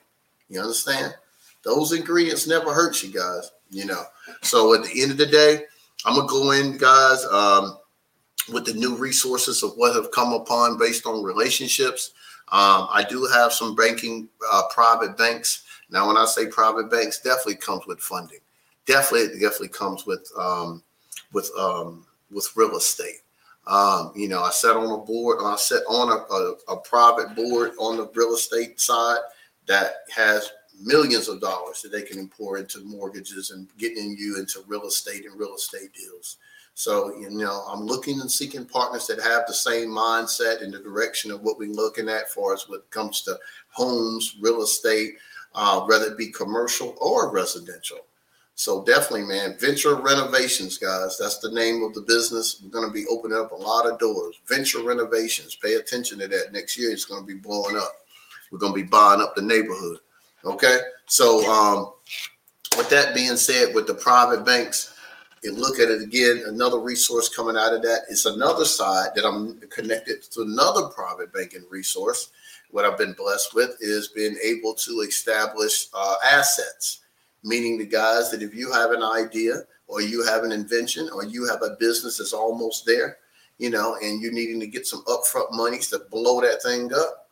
You 0.48 0.60
understand? 0.60 1.14
Those 1.62 1.92
ingredients 1.92 2.46
never 2.46 2.72
hurt 2.72 3.02
you 3.02 3.12
guys. 3.12 3.50
You 3.70 3.86
know. 3.86 4.04
So 4.42 4.74
at 4.74 4.84
the 4.84 5.02
end 5.02 5.10
of 5.10 5.18
the 5.18 5.26
day, 5.26 5.64
I'm 6.04 6.14
gonna 6.14 6.28
go 6.28 6.52
in, 6.52 6.76
guys, 6.76 7.24
um, 7.24 7.78
with 8.52 8.64
the 8.64 8.74
new 8.74 8.96
resources 8.96 9.62
of 9.62 9.72
what 9.76 9.94
have 9.94 10.10
come 10.12 10.32
upon 10.32 10.78
based 10.78 11.06
on 11.06 11.22
relationships. 11.22 12.12
Um, 12.52 12.88
I 12.92 13.04
do 13.08 13.26
have 13.26 13.52
some 13.52 13.74
banking, 13.74 14.28
uh, 14.52 14.62
private 14.72 15.16
banks. 15.16 15.64
Now, 15.90 16.06
when 16.06 16.16
I 16.16 16.26
say 16.26 16.46
private 16.46 16.90
banks, 16.90 17.20
definitely 17.20 17.56
comes 17.56 17.86
with 17.86 18.00
funding. 18.00 18.38
Definitely, 18.86 19.40
definitely 19.40 19.68
comes 19.68 20.06
with 20.06 20.30
um, 20.38 20.82
with 21.32 21.50
um, 21.58 22.06
with 22.30 22.48
real 22.56 22.76
estate. 22.76 23.22
Um, 23.66 24.12
you 24.14 24.28
know, 24.28 24.42
I 24.42 24.50
sat 24.50 24.76
on 24.76 24.92
a 24.92 25.04
board, 25.04 25.38
I 25.42 25.56
sat 25.56 25.82
on 25.88 26.10
a, 26.10 26.34
a, 26.34 26.76
a, 26.76 26.80
private 26.82 27.34
board 27.34 27.72
on 27.78 27.96
the 27.96 28.08
real 28.14 28.34
estate 28.34 28.80
side 28.80 29.18
that 29.66 30.04
has 30.14 30.52
millions 30.80 31.28
of 31.28 31.40
dollars 31.40 31.82
that 31.82 31.90
they 31.90 32.02
can 32.02 32.28
pour 32.28 32.58
into 32.58 32.78
mortgages 32.84 33.50
and 33.50 33.66
getting 33.76 34.16
you 34.16 34.38
into 34.38 34.62
real 34.68 34.86
estate 34.86 35.24
and 35.24 35.38
real 35.38 35.56
estate 35.56 35.92
deals. 35.94 36.36
So, 36.78 37.16
you 37.16 37.30
know, 37.30 37.64
I'm 37.66 37.86
looking 37.86 38.20
and 38.20 38.30
seeking 38.30 38.66
partners 38.66 39.06
that 39.06 39.18
have 39.22 39.44
the 39.46 39.54
same 39.54 39.88
mindset 39.88 40.60
in 40.60 40.70
the 40.70 40.78
direction 40.78 41.30
of 41.30 41.40
what 41.40 41.58
we're 41.58 41.72
looking 41.72 42.10
at 42.10 42.30
for 42.30 42.52
us 42.52 42.68
when 42.68 42.80
it 42.80 42.90
comes 42.90 43.22
to 43.22 43.38
homes, 43.70 44.36
real 44.42 44.60
estate, 44.60 45.14
uh, 45.54 45.80
whether 45.86 46.04
it 46.04 46.18
be 46.18 46.30
commercial 46.30 46.94
or 47.00 47.32
residential. 47.32 48.00
So 48.56 48.84
definitely, 48.84 49.22
man, 49.22 49.56
Venture 49.58 49.94
Renovations, 49.94 50.76
guys. 50.76 51.16
That's 51.16 51.38
the 51.38 51.50
name 51.50 51.82
of 51.82 51.94
the 51.94 52.02
business. 52.02 52.60
We're 52.62 52.68
going 52.68 52.86
to 52.86 52.92
be 52.92 53.06
opening 53.06 53.38
up 53.38 53.52
a 53.52 53.56
lot 53.56 53.90
of 53.90 53.98
doors. 53.98 54.38
Venture 54.46 54.82
Renovations. 54.82 55.54
Pay 55.54 55.76
attention 55.76 56.18
to 56.18 56.28
that. 56.28 56.52
Next 56.52 56.78
year, 56.78 56.90
it's 56.90 57.06
going 57.06 57.22
to 57.22 57.26
be 57.26 57.40
blowing 57.40 57.78
up. 57.78 57.92
We're 58.52 58.58
going 58.58 58.74
to 58.74 58.82
be 58.82 58.86
buying 58.86 59.22
up 59.22 59.34
the 59.34 59.40
neighborhood. 59.40 60.00
Okay. 60.44 60.78
So, 61.06 61.50
um, 61.50 61.92
with 62.76 62.90
that 62.90 63.14
being 63.14 63.36
said, 63.36 63.74
with 63.74 63.86
the 63.86 63.94
private 63.94 64.44
banks, 64.44 64.95
and 65.46 65.58
look 65.58 65.78
at 65.78 65.90
it 65.90 66.02
again, 66.02 66.42
another 66.46 66.78
resource 66.78 67.28
coming 67.28 67.56
out 67.56 67.74
of 67.74 67.82
that 67.82 68.02
is 68.08 68.26
another 68.26 68.64
side 68.64 69.10
that 69.14 69.24
I'm 69.24 69.58
connected 69.70 70.22
to 70.32 70.42
another 70.42 70.88
private 70.88 71.32
banking 71.32 71.64
resource. 71.70 72.30
What 72.70 72.84
I've 72.84 72.98
been 72.98 73.14
blessed 73.14 73.54
with 73.54 73.76
is 73.80 74.08
being 74.08 74.36
able 74.42 74.74
to 74.74 75.00
establish 75.00 75.88
uh, 75.94 76.16
assets 76.30 77.00
meaning 77.46 77.78
the 77.78 77.86
guys 77.86 78.30
that 78.30 78.42
if 78.42 78.54
you 78.54 78.72
have 78.72 78.90
an 78.90 79.02
idea 79.02 79.62
or 79.86 80.02
you 80.02 80.24
have 80.26 80.42
an 80.42 80.50
invention 80.52 81.08
or 81.14 81.24
you 81.24 81.46
have 81.48 81.62
a 81.62 81.76
business 81.78 82.18
that's 82.18 82.32
almost 82.32 82.84
there, 82.84 83.18
you 83.58 83.70
know, 83.70 83.96
and 84.02 84.20
you're 84.20 84.32
needing 84.32 84.60
to 84.60 84.66
get 84.66 84.86
some 84.86 85.04
upfront 85.04 85.52
monies 85.52 85.88
to 85.88 86.00
blow 86.10 86.40
that 86.40 86.60
thing 86.62 86.92
up, 86.92 87.28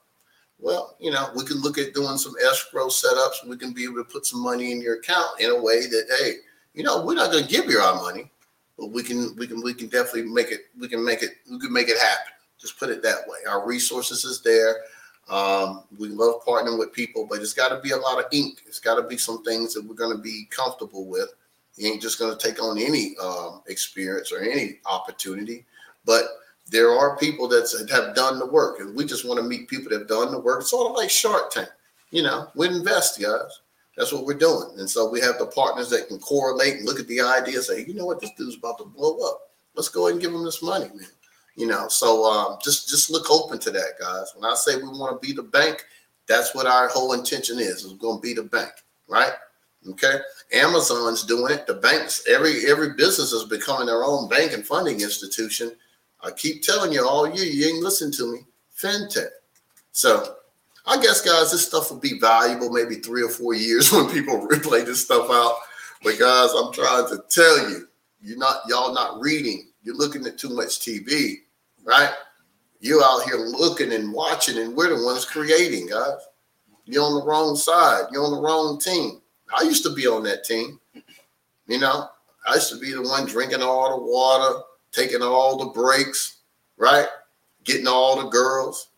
well, 0.61 0.97
you 1.01 1.11
know, 1.11 1.29
we 1.37 1.45
can 1.45 1.61
look 1.61 1.79
at 1.79 1.95
doing 1.95 2.17
some 2.17 2.35
escrow 2.49 2.87
setups. 2.87 3.47
We 3.47 3.59
can 3.59 3.73
be 3.73 3.85
able 3.85 3.97
to 3.97 4.05
put 4.05 4.25
some 4.25 4.43
money 4.43 4.71
in 4.71 4.81
your 4.81 4.99
account 4.99 5.41
in 5.41 5.51
a 5.51 5.61
way 5.61 5.81
that, 5.81 6.07
hey, 6.19 6.35
you 6.75 6.83
know, 6.83 7.05
we're 7.05 7.15
not 7.15 7.31
going 7.31 7.45
to 7.45 7.51
give 7.51 7.67
you 7.67 7.79
our 7.79 7.97
money, 7.97 8.31
but 8.79 8.89
we 8.89 9.03
can, 9.03 9.35
we 9.37 9.47
can, 9.47 9.63
we 9.63 9.73
can 9.73 9.89
definitely 9.89 10.31
make 10.31 10.51
it. 10.51 10.67
We 10.79 10.89
can 10.89 11.05
make 11.05 11.23
it. 11.23 11.31
We 11.51 11.59
can 11.59 11.73
make 11.73 11.89
it 11.89 11.99
happen. 11.99 12.33
Just 12.59 12.79
put 12.79 12.91
it 12.91 13.03
that 13.03 13.27
way. 13.29 13.39
Our 13.49 13.67
resources 13.67 14.25
is 14.25 14.43
there. 14.43 14.83
Um, 15.29 15.85
we 15.99 16.09
love 16.09 16.45
partnering 16.45 16.79
with 16.79 16.93
people, 16.93 17.27
but 17.29 17.41
it's 17.41 17.55
got 17.55 17.69
to 17.71 17.81
be 17.81 17.93
a 17.93 17.97
lot 17.97 18.19
of 18.19 18.27
ink. 18.33 18.63
It's 18.67 18.81
got 18.81 18.97
to 18.97 19.03
be 19.03 19.17
some 19.17 19.43
things 19.43 19.73
that 19.75 19.85
we're 19.85 19.95
going 19.95 20.15
to 20.15 20.23
be 20.23 20.47
comfortable 20.51 21.07
with. 21.07 21.33
You 21.77 21.91
ain't 21.91 22.03
just 22.03 22.19
going 22.19 22.37
to 22.37 22.47
take 22.47 22.63
on 22.63 22.79
any 22.79 23.17
um, 23.23 23.63
experience 23.67 24.33
or 24.33 24.41
any 24.41 24.81
opportunity, 24.87 25.65
but 26.05 26.25
there 26.71 26.91
are 26.91 27.17
people 27.17 27.49
that 27.49 27.71
have 27.91 28.15
done 28.15 28.39
the 28.39 28.47
work, 28.47 28.81
and 28.81 28.95
we 28.95 29.05
just 29.05 29.27
want 29.27 29.39
to 29.39 29.45
meet 29.45 29.69
people 29.69 29.91
that 29.91 30.01
have 30.01 30.09
done 30.09 30.31
the 30.31 30.39
work. 30.39 30.61
It's 30.61 30.71
sort 30.71 30.91
of 30.91 30.97
like 30.97 31.11
Shark 31.11 31.51
Tank, 31.51 31.69
you 32.11 32.23
know. 32.23 32.49
We 32.55 32.69
invest, 32.69 33.21
guys. 33.21 33.61
That's 33.97 34.13
what 34.13 34.27
we're 34.27 34.35
doing, 34.35 34.79
and 34.79 34.91
so 34.91 35.09
we 35.09 35.21
have 35.21 35.39
the 35.39 35.47
partners 35.47 35.89
that 35.91 36.09
can 36.09 36.19
correlate 36.19 36.75
and 36.75 36.85
look 36.85 36.99
at 36.99 37.07
the 37.07 37.21
idea, 37.21 37.57
and 37.57 37.65
say, 37.65 37.85
you 37.85 37.95
know 37.95 38.07
what, 38.07 38.21
this 38.21 38.33
dude's 38.37 38.57
about 38.57 38.79
to 38.79 38.85
blow 38.85 39.19
up. 39.29 39.53
Let's 39.75 39.89
go 39.89 40.07
ahead 40.07 40.15
and 40.15 40.23
give 40.23 40.35
him 40.35 40.45
this 40.45 40.63
money, 40.63 40.87
man. 40.87 41.09
You 41.57 41.69
know, 41.69 41.87
so 41.89 42.25
um, 42.25 42.59
just 42.63 42.89
just 42.89 43.11
look 43.11 43.31
open 43.31 43.59
to 43.61 43.71
that, 43.71 43.99
guys. 44.01 44.33
When 44.35 44.51
I 44.51 44.55
say 44.55 44.77
we 44.77 44.89
want 44.89 45.21
to 45.21 45.27
be 45.27 45.33
the 45.33 45.45
bank, 45.45 45.85
that's 46.27 46.55
what 46.55 46.67
our 46.67 46.89
whole 46.89 47.13
intention 47.13 47.59
is. 47.59 47.85
Is 47.85 47.93
we're 47.93 47.99
going 47.99 48.19
to 48.19 48.23
be 48.23 48.35
the 48.35 48.43
bank, 48.43 48.73
right? 49.09 49.33
Okay. 49.89 50.19
Amazon's 50.53 51.25
doing 51.25 51.53
it. 51.53 51.67
The 51.67 51.75
banks, 51.75 52.25
every 52.29 52.67
every 52.67 52.95
business 52.95 53.33
is 53.33 53.45
becoming 53.45 53.87
their 53.87 54.05
own 54.05 54.29
bank 54.29 54.53
and 54.53 54.67
funding 54.67 55.01
institution. 55.01 55.73
I 56.23 56.31
keep 56.31 56.63
telling 56.63 56.93
you 56.93 57.07
all 57.07 57.29
year, 57.29 57.45
you 57.45 57.67
ain't 57.69 57.85
listen 57.85 58.11
to 58.13 58.33
me. 58.33 58.39
FinTech. 58.77 59.29
So 59.93 60.37
I 60.87 61.01
guess, 61.01 61.23
guys, 61.23 61.51
this 61.51 61.67
stuff 61.67 61.91
will 61.91 61.99
be 61.99 62.19
valuable 62.19 62.71
maybe 62.71 62.97
three 62.97 63.23
or 63.23 63.31
four 63.31 63.55
years 63.55 63.93
when 63.93 64.11
people 64.11 64.47
replay 64.47 64.85
this 64.85 65.05
stuff 65.05 65.29
out. 65.31 65.57
But 66.03 66.19
guys, 66.19 66.51
I'm 66.53 66.73
trying 66.73 67.09
to 67.09 67.23
tell 67.31 67.71
you, 67.71 67.89
you're 68.21 68.39
not 68.39 68.59
y'all 68.69 68.93
not 68.93 69.21
reading. 69.21 69.69
You're 69.83 69.97
looking 69.97 70.27
at 70.27 70.39
too 70.39 70.51
much 70.51 70.81
TV 70.81 71.39
right? 71.85 72.13
You 72.81 73.03
out 73.03 73.25
here 73.25 73.37
looking 73.37 73.93
and 73.93 74.13
watching, 74.13 74.59
and 74.59 74.75
we're 74.75 74.97
the 74.97 75.05
ones 75.05 75.25
creating, 75.25 75.89
guys. 75.89 76.19
You're 76.87 77.05
on 77.05 77.21
the 77.21 77.27
wrong 77.27 77.57
side. 77.57 78.07
You're 78.11 78.25
on 78.25 78.33
the 78.33 78.41
wrong 78.41 78.79
team. 78.81 79.21
I 79.57 79.63
used 79.63 79.85
to 79.85 79.95
be 79.95 80.07
on 80.07 80.23
that 80.25 80.45
team. 80.45 80.81
You 81.67 81.79
know, 81.79 82.09
I 82.47 82.55
used 82.55 82.71
to 82.73 82.79
be 82.79 82.93
the 82.93 83.03
one 83.03 83.27
drinking 83.27 83.63
all 83.63 83.99
the 83.99 84.05
water, 84.05 84.61
taking 84.93 85.23
all 85.23 85.57
the 85.57 85.71
breaks, 85.71 86.41
right? 86.77 87.07
Getting 87.65 87.87
all 87.87 88.21
the 88.21 88.29
girls, 88.29 88.89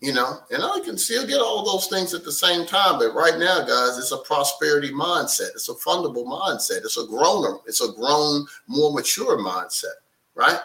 you 0.00 0.12
know, 0.12 0.38
and 0.50 0.62
I 0.62 0.80
can 0.84 0.98
still 0.98 1.26
get 1.26 1.40
all 1.40 1.64
those 1.64 1.86
things 1.86 2.12
at 2.12 2.24
the 2.24 2.32
same 2.32 2.66
time. 2.66 2.98
But 2.98 3.14
right 3.14 3.38
now, 3.38 3.60
guys, 3.60 3.98
it's 3.98 4.12
a 4.12 4.18
prosperity 4.18 4.90
mindset. 4.90 5.50
It's 5.54 5.68
a 5.68 5.74
fundable 5.74 6.26
mindset. 6.26 6.84
It's 6.84 6.98
a 6.98 7.06
grown, 7.06 7.60
it's 7.66 7.80
a 7.80 7.92
grown, 7.92 8.46
more 8.66 8.92
mature 8.92 9.38
mindset, 9.38 9.96
right? 10.34 10.60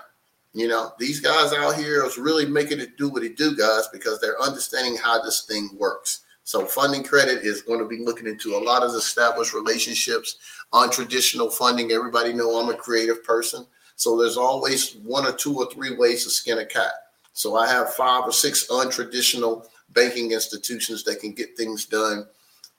You 0.53 0.67
know, 0.67 0.91
these 0.99 1.21
guys 1.21 1.53
out 1.53 1.75
here 1.75 2.05
is 2.05 2.17
really 2.17 2.45
making 2.45 2.81
it 2.81 2.97
do 2.97 3.07
what 3.07 3.23
it 3.23 3.37
do, 3.37 3.55
guys, 3.55 3.87
because 3.87 4.19
they're 4.19 4.41
understanding 4.41 4.97
how 4.97 5.21
this 5.21 5.43
thing 5.43 5.69
works. 5.79 6.21
So 6.43 6.65
funding 6.65 7.03
credit 7.03 7.43
is 7.45 7.61
going 7.61 7.79
to 7.79 7.87
be 7.87 7.99
looking 7.99 8.27
into 8.27 8.55
a 8.55 8.59
lot 8.63 8.83
of 8.83 8.93
established 8.93 9.53
relationships, 9.53 10.37
untraditional 10.73 11.53
funding. 11.53 11.91
Everybody 11.91 12.33
know 12.33 12.59
I'm 12.59 12.69
a 12.69 12.75
creative 12.75 13.23
person. 13.23 13.65
So 13.95 14.17
there's 14.17 14.35
always 14.35 14.95
one 14.95 15.25
or 15.25 15.31
two 15.31 15.55
or 15.55 15.71
three 15.71 15.95
ways 15.95 16.25
to 16.25 16.29
skin 16.29 16.57
a 16.57 16.65
cat. 16.65 16.91
So 17.33 17.55
I 17.55 17.67
have 17.67 17.93
five 17.93 18.23
or 18.23 18.31
six 18.31 18.67
untraditional 18.67 19.65
banking 19.89 20.31
institutions 20.31 21.03
that 21.03 21.19
can 21.19 21.33
get 21.33 21.57
things 21.57 21.85
done 21.85 22.25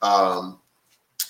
um, 0.01 0.59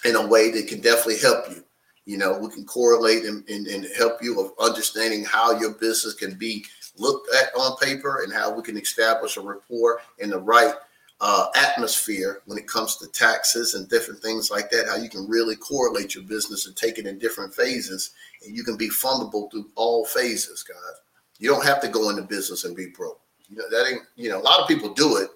in 0.05 0.15
a 0.15 0.27
way 0.27 0.51
that 0.51 0.67
can 0.67 0.81
definitely 0.81 1.19
help 1.19 1.49
you. 1.49 1.63
You 2.05 2.17
know, 2.17 2.37
we 2.37 2.49
can 2.49 2.65
correlate 2.65 3.23
and, 3.23 3.47
and, 3.49 3.65
and 3.67 3.87
help 3.97 4.21
you 4.21 4.39
of 4.41 4.51
understanding 4.59 5.23
how 5.23 5.57
your 5.59 5.71
business 5.71 6.13
can 6.13 6.35
be 6.35 6.65
looked 6.97 7.33
at 7.33 7.55
on 7.55 7.77
paper 7.77 8.23
and 8.23 8.33
how 8.33 8.53
we 8.53 8.61
can 8.61 8.77
establish 8.77 9.37
a 9.37 9.41
rapport 9.41 10.01
in 10.19 10.29
the 10.29 10.39
right 10.39 10.73
uh, 11.21 11.47
atmosphere 11.55 12.41
when 12.45 12.57
it 12.57 12.67
comes 12.67 12.97
to 12.97 13.07
taxes 13.07 13.75
and 13.75 13.87
different 13.87 14.21
things 14.21 14.51
like 14.51 14.69
that. 14.69 14.87
How 14.87 14.97
you 14.97 15.09
can 15.09 15.27
really 15.29 15.55
correlate 15.55 16.13
your 16.13 16.25
business 16.25 16.67
and 16.67 16.75
take 16.75 16.97
it 16.97 17.07
in 17.07 17.17
different 17.17 17.53
phases, 17.53 18.11
and 18.45 18.55
you 18.55 18.63
can 18.63 18.75
be 18.75 18.89
fundable 18.89 19.49
through 19.49 19.69
all 19.75 20.05
phases, 20.05 20.63
guys. 20.63 21.02
You 21.39 21.49
don't 21.49 21.65
have 21.65 21.81
to 21.81 21.87
go 21.87 22.09
into 22.09 22.21
business 22.21 22.63
and 22.63 22.75
be 22.75 22.87
broke. 22.87 23.19
You 23.49 23.57
know 23.57 23.69
that 23.69 23.89
ain't. 23.89 24.01
You 24.15 24.29
know, 24.29 24.39
a 24.39 24.43
lot 24.43 24.61
of 24.61 24.67
people 24.67 24.93
do 24.93 25.17
it, 25.17 25.29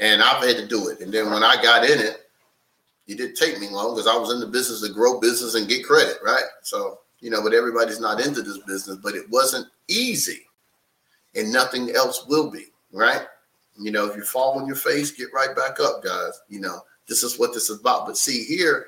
and 0.00 0.22
I've 0.22 0.44
had 0.44 0.56
to 0.56 0.66
do 0.66 0.88
it. 0.88 1.00
And 1.00 1.12
then 1.12 1.30
when 1.30 1.42
I 1.42 1.60
got 1.62 1.84
in 1.88 1.98
it, 1.98 2.28
it 3.06 3.18
didn't 3.18 3.36
take 3.36 3.60
me 3.60 3.68
long 3.68 3.94
because 3.94 4.06
I 4.06 4.16
was 4.16 4.32
in 4.32 4.40
the 4.40 4.46
business 4.46 4.82
to 4.82 4.92
grow 4.92 5.20
business 5.20 5.54
and 5.54 5.68
get 5.68 5.84
credit, 5.84 6.16
right? 6.24 6.44
So, 6.62 7.00
you 7.20 7.30
know, 7.30 7.42
but 7.42 7.52
everybody's 7.52 8.00
not 8.00 8.24
into 8.24 8.42
this 8.42 8.58
business, 8.58 8.96
but 9.02 9.14
it 9.14 9.28
wasn't 9.30 9.66
easy 9.88 10.46
and 11.34 11.52
nothing 11.52 11.90
else 11.94 12.26
will 12.26 12.50
be, 12.50 12.66
right? 12.92 13.26
You 13.78 13.90
know, 13.90 14.06
if 14.06 14.16
you 14.16 14.22
fall 14.22 14.58
on 14.58 14.66
your 14.66 14.76
face, 14.76 15.10
get 15.10 15.32
right 15.34 15.54
back 15.54 15.80
up, 15.80 16.02
guys. 16.02 16.40
You 16.48 16.60
know, 16.60 16.80
this 17.08 17.22
is 17.22 17.38
what 17.38 17.52
this 17.52 17.68
is 17.70 17.80
about. 17.80 18.06
But 18.06 18.16
see, 18.16 18.44
here 18.44 18.86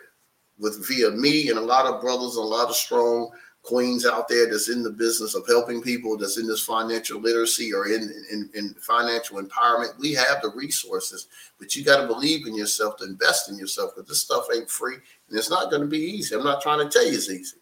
with 0.58 0.86
via 0.86 1.10
me 1.10 1.50
and 1.50 1.58
a 1.58 1.62
lot 1.62 1.86
of 1.86 2.00
brothers, 2.00 2.36
a 2.36 2.40
lot 2.40 2.68
of 2.68 2.76
strong 2.76 3.30
queens 3.66 4.06
out 4.06 4.28
there 4.28 4.48
that's 4.48 4.68
in 4.68 4.82
the 4.82 4.90
business 4.90 5.34
of 5.34 5.46
helping 5.46 5.82
people, 5.82 6.16
that's 6.16 6.38
in 6.38 6.46
this 6.46 6.64
financial 6.64 7.20
literacy 7.20 7.74
or 7.74 7.88
in, 7.88 8.12
in, 8.30 8.48
in 8.54 8.74
financial 8.74 9.42
empowerment. 9.42 9.98
We 9.98 10.12
have 10.14 10.40
the 10.40 10.52
resources, 10.54 11.26
but 11.58 11.74
you 11.74 11.84
got 11.84 12.00
to 12.00 12.06
believe 12.06 12.46
in 12.46 12.54
yourself 12.54 12.96
to 12.98 13.04
invest 13.04 13.50
in 13.50 13.58
yourself 13.58 13.94
because 13.94 14.08
this 14.08 14.20
stuff 14.20 14.46
ain't 14.54 14.70
free 14.70 14.94
and 15.28 15.38
it's 15.38 15.50
not 15.50 15.70
going 15.70 15.82
to 15.82 15.88
be 15.88 15.98
easy. 15.98 16.34
I'm 16.34 16.44
not 16.44 16.62
trying 16.62 16.78
to 16.78 16.88
tell 16.88 17.04
you 17.04 17.14
it's 17.14 17.28
easy, 17.28 17.56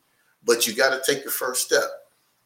but 0.45 0.67
you 0.67 0.75
got 0.75 0.91
to 0.91 1.11
take 1.11 1.25
the 1.25 1.31
first 1.31 1.65
step. 1.65 1.89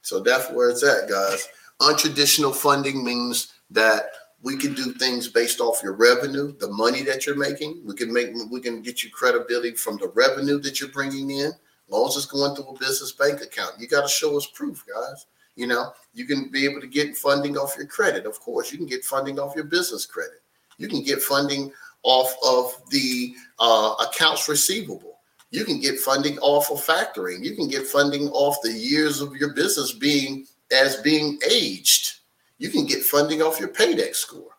So 0.03 0.21
that's 0.21 0.51
where 0.53 0.71
it's 0.71 0.85
at, 0.85 1.09
guys. 1.09 1.49
Untraditional 1.81 2.55
funding 2.55 3.05
means 3.05 3.55
that 3.71 4.11
we 4.41 4.57
can 4.57 4.73
do 4.73 4.93
things 4.95 5.27
based 5.27 5.61
off 5.61 5.83
your 5.83 5.95
revenue, 5.95 6.57
the 6.59 6.69
money 6.69 7.03
that 7.03 7.27
you're 7.27 7.37
making. 7.37 7.83
We 7.85 7.95
can 7.95 8.13
make 8.13 8.31
we 8.51 8.61
can 8.61 8.83
get 8.83 9.03
you 9.03 9.11
credibility 9.11 9.73
from 9.73 9.97
the 9.97 10.13
revenue 10.15 10.61
that 10.61 10.79
you're 10.79 10.91
bringing 10.91 11.33
in 11.33 11.53
long 11.89 12.09
is 12.09 12.27
going 12.27 12.55
through 12.55 12.69
a 12.69 12.79
business 12.79 13.13
bank 13.13 13.41
account. 13.41 13.79
You 13.79 13.89
got 13.89 14.03
to 14.03 14.09
show 14.09 14.37
us 14.37 14.47
proof, 14.47 14.85
guys. 14.87 15.27
You 15.57 15.67
know, 15.67 15.93
you 16.15 16.25
can 16.25 16.51
be 16.51 16.65
able 16.65 16.81
to 16.81 16.87
get 16.87 17.17
funding 17.17 17.57
off 17.57 17.75
your 17.77 17.87
credit. 17.87 18.27
Of 18.27 18.39
course, 18.41 18.71
you 18.71 18.79
can 18.79 18.87
get 18.87 19.05
funding 19.05 19.39
off 19.39 19.57
your 19.57 19.65
business 19.65 20.07
credit. 20.07 20.43
You 20.79 20.89
can 20.89 21.03
get 21.03 21.21
funding 21.21 21.73
off 22.05 22.35
of 22.45 22.89
the 22.91 23.35
uh, 23.59 23.95
accounts 24.01 24.49
receivable. 24.49 25.19
You 25.51 25.65
can 25.65 25.81
get 25.81 25.99
funding 25.99 26.39
off 26.39 26.71
of 26.71 26.85
factoring. 26.85 27.43
You 27.43 27.57
can 27.57 27.69
get 27.69 27.87
funding 27.87 28.29
off 28.29 28.59
the 28.63 28.73
years 28.73 29.21
of 29.21 29.35
your 29.35 29.55
business 29.55 29.93
being 29.93 30.47
as 30.71 30.97
being 30.97 31.39
aged. 31.51 32.21
You 32.59 32.71
can 32.71 32.87
get 32.87 33.03
funding 33.03 33.43
off 33.43 33.59
your 33.59 33.71
paydex 33.71 34.17
score. 34.17 34.59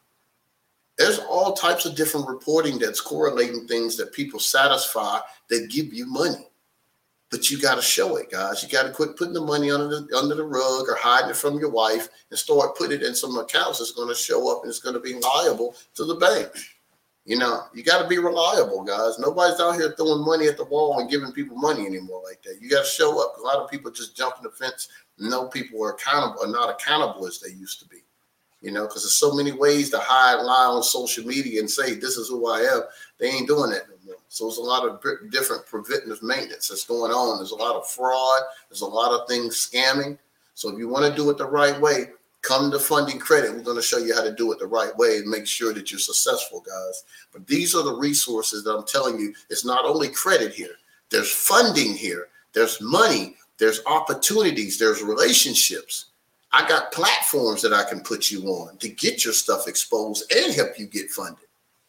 There's 0.98 1.20
all 1.20 1.54
types 1.54 1.86
of 1.86 1.96
different 1.96 2.28
reporting 2.28 2.78
that's 2.78 3.00
correlating 3.00 3.68
things 3.68 3.96
that 3.98 4.12
people 4.12 4.40
satisfy 4.40 5.20
that 5.50 5.70
give 5.70 5.94
you 5.94 6.06
money. 6.06 6.49
But 7.32 7.52
you 7.52 7.62
got 7.62 7.76
to 7.76 7.82
show 7.82 8.16
it, 8.16 8.32
guys. 8.32 8.64
You 8.64 8.70
got 8.70 8.84
to 8.84 8.92
quit 8.92 9.16
putting 9.16 9.34
the 9.34 9.42
money 9.42 9.70
under 9.70 9.88
the 9.88 10.18
under 10.18 10.34
the 10.34 10.44
rug 10.44 10.90
or 10.90 10.96
hiding 10.96 11.30
it 11.30 11.36
from 11.36 11.60
your 11.60 11.70
wife 11.70 12.10
and 12.32 12.40
start 12.40 12.76
putting 12.76 13.00
it 13.00 13.06
in 13.06 13.14
some 13.14 13.38
accounts 13.38 13.78
that's 13.78 13.92
going 13.92 14.10
to 14.10 14.16
show 14.16 14.52
up 14.52 14.64
and 14.64 14.70
it's 14.70 14.80
going 14.80 14.96
to 14.96 15.00
be 15.00 15.14
liable 15.14 15.76
to 15.94 16.06
the 16.06 16.16
bank. 16.16 16.50
You 17.26 17.38
know, 17.38 17.62
you 17.76 17.84
got 17.84 18.02
to 18.02 18.08
be 18.08 18.18
reliable, 18.18 18.84
guys. 18.84 19.20
Nobody's 19.20 19.60
out 19.60 19.76
here 19.76 19.94
throwing 19.96 20.26
money 20.26 20.48
at 20.48 20.58
the 20.58 20.66
wall 20.66 21.00
and 21.00 21.12
giving 21.12 21.32
people 21.32 21.56
money 21.58 21.86
anymore 21.86 22.24
like 22.28 22.42
that. 22.42 22.58
You 22.60 22.68
got 22.68 22.86
to 22.86 22.90
show 22.90 23.22
up. 23.22 23.38
A 23.38 23.42
lot 23.42 23.58
of 23.58 23.70
people 23.70 23.92
just 23.92 24.18
jumping 24.18 24.42
the 24.42 24.50
fence. 24.50 24.88
No 25.20 25.46
people 25.48 25.84
are 25.84 25.92
accountable, 25.92 26.44
are 26.44 26.52
not 26.52 26.72
accountable 26.72 27.28
as 27.28 27.40
they 27.40 27.52
used 27.52 27.80
to 27.82 27.88
be. 27.88 27.99
You 28.62 28.72
know, 28.72 28.84
because 28.84 29.04
there's 29.04 29.14
so 29.14 29.34
many 29.34 29.54
ways 29.54 29.90
to 29.92 30.00
hide, 30.00 30.42
lie 30.42 30.66
on 30.66 30.84
social 30.84 31.26
media 31.26 31.62
and 31.62 31.70
say 31.70 31.94
this 31.94 32.18
is 32.18 32.28
who 32.28 32.50
I 32.50 32.60
am. 32.60 32.82
They 33.18 33.30
ain't 33.30 33.48
doing 33.48 33.72
that 33.72 33.88
no 33.88 33.96
more. 34.06 34.16
So 34.28 34.46
there's 34.46 34.58
a 34.58 34.62
lot 34.62 34.88
of 34.88 35.02
different 35.32 35.66
preventative 35.66 36.22
maintenance 36.22 36.68
that's 36.68 36.86
going 36.86 37.12
on. 37.12 37.38
There's 37.38 37.52
a 37.52 37.56
lot 37.56 37.76
of 37.76 37.88
fraud. 37.88 38.42
There's 38.70 38.82
a 38.82 38.86
lot 38.86 39.18
of 39.18 39.30
things 39.30 39.56
scamming. 39.56 40.18
So 40.56 40.70
if 40.70 40.78
you 40.78 40.90
want 40.90 41.06
to 41.10 41.16
do 41.16 41.30
it 41.30 41.38
the 41.38 41.46
right 41.46 41.80
way, 41.80 42.08
Come 42.42 42.72
to 42.72 42.80
funding 42.80 43.20
credit. 43.20 43.54
We're 43.54 43.64
going 43.64 43.76
to 43.76 43.84
show 43.84 43.98
you 43.98 44.16
how 44.16 44.24
to 44.24 44.34
do 44.34 44.52
it 44.54 44.60
the 44.60 44.68
right 44.68 44.96
way 44.96 45.18
and 45.18 45.30
make 45.30 45.46
sure 45.46 45.74
that 45.74 45.92
you're 45.92 46.00
successful, 46.00 46.62
guys. 46.66 47.04
But 47.34 47.46
these 47.46 47.76
are 47.76 47.84
the 47.84 47.94
resources 47.94 48.64
that 48.64 48.76
I'm 48.76 48.86
telling 48.86 49.20
you. 49.20 49.34
It's 49.50 49.66
not 49.66 49.84
only 49.84 50.08
credit 50.08 50.54
here, 50.54 50.76
there's 51.10 51.32
funding 51.32 51.96
here, 51.96 52.28
there's 52.54 52.80
money, 52.80 53.36
there's 53.58 53.82
opportunities, 53.86 54.80
there's 54.80 55.04
relationships. 55.04 56.06
I 56.52 56.68
got 56.68 56.92
platforms 56.92 57.62
that 57.62 57.74
I 57.74 57.88
can 57.88 58.02
put 58.02 58.32
you 58.32 58.44
on 58.44 58.78
to 58.78 58.90
get 58.90 59.24
your 59.24 59.34
stuff 59.34 59.68
exposed 59.68 60.32
and 60.36 60.54
help 60.54 60.80
you 60.80 60.88
get 60.88 61.12
funded, 61.12 61.46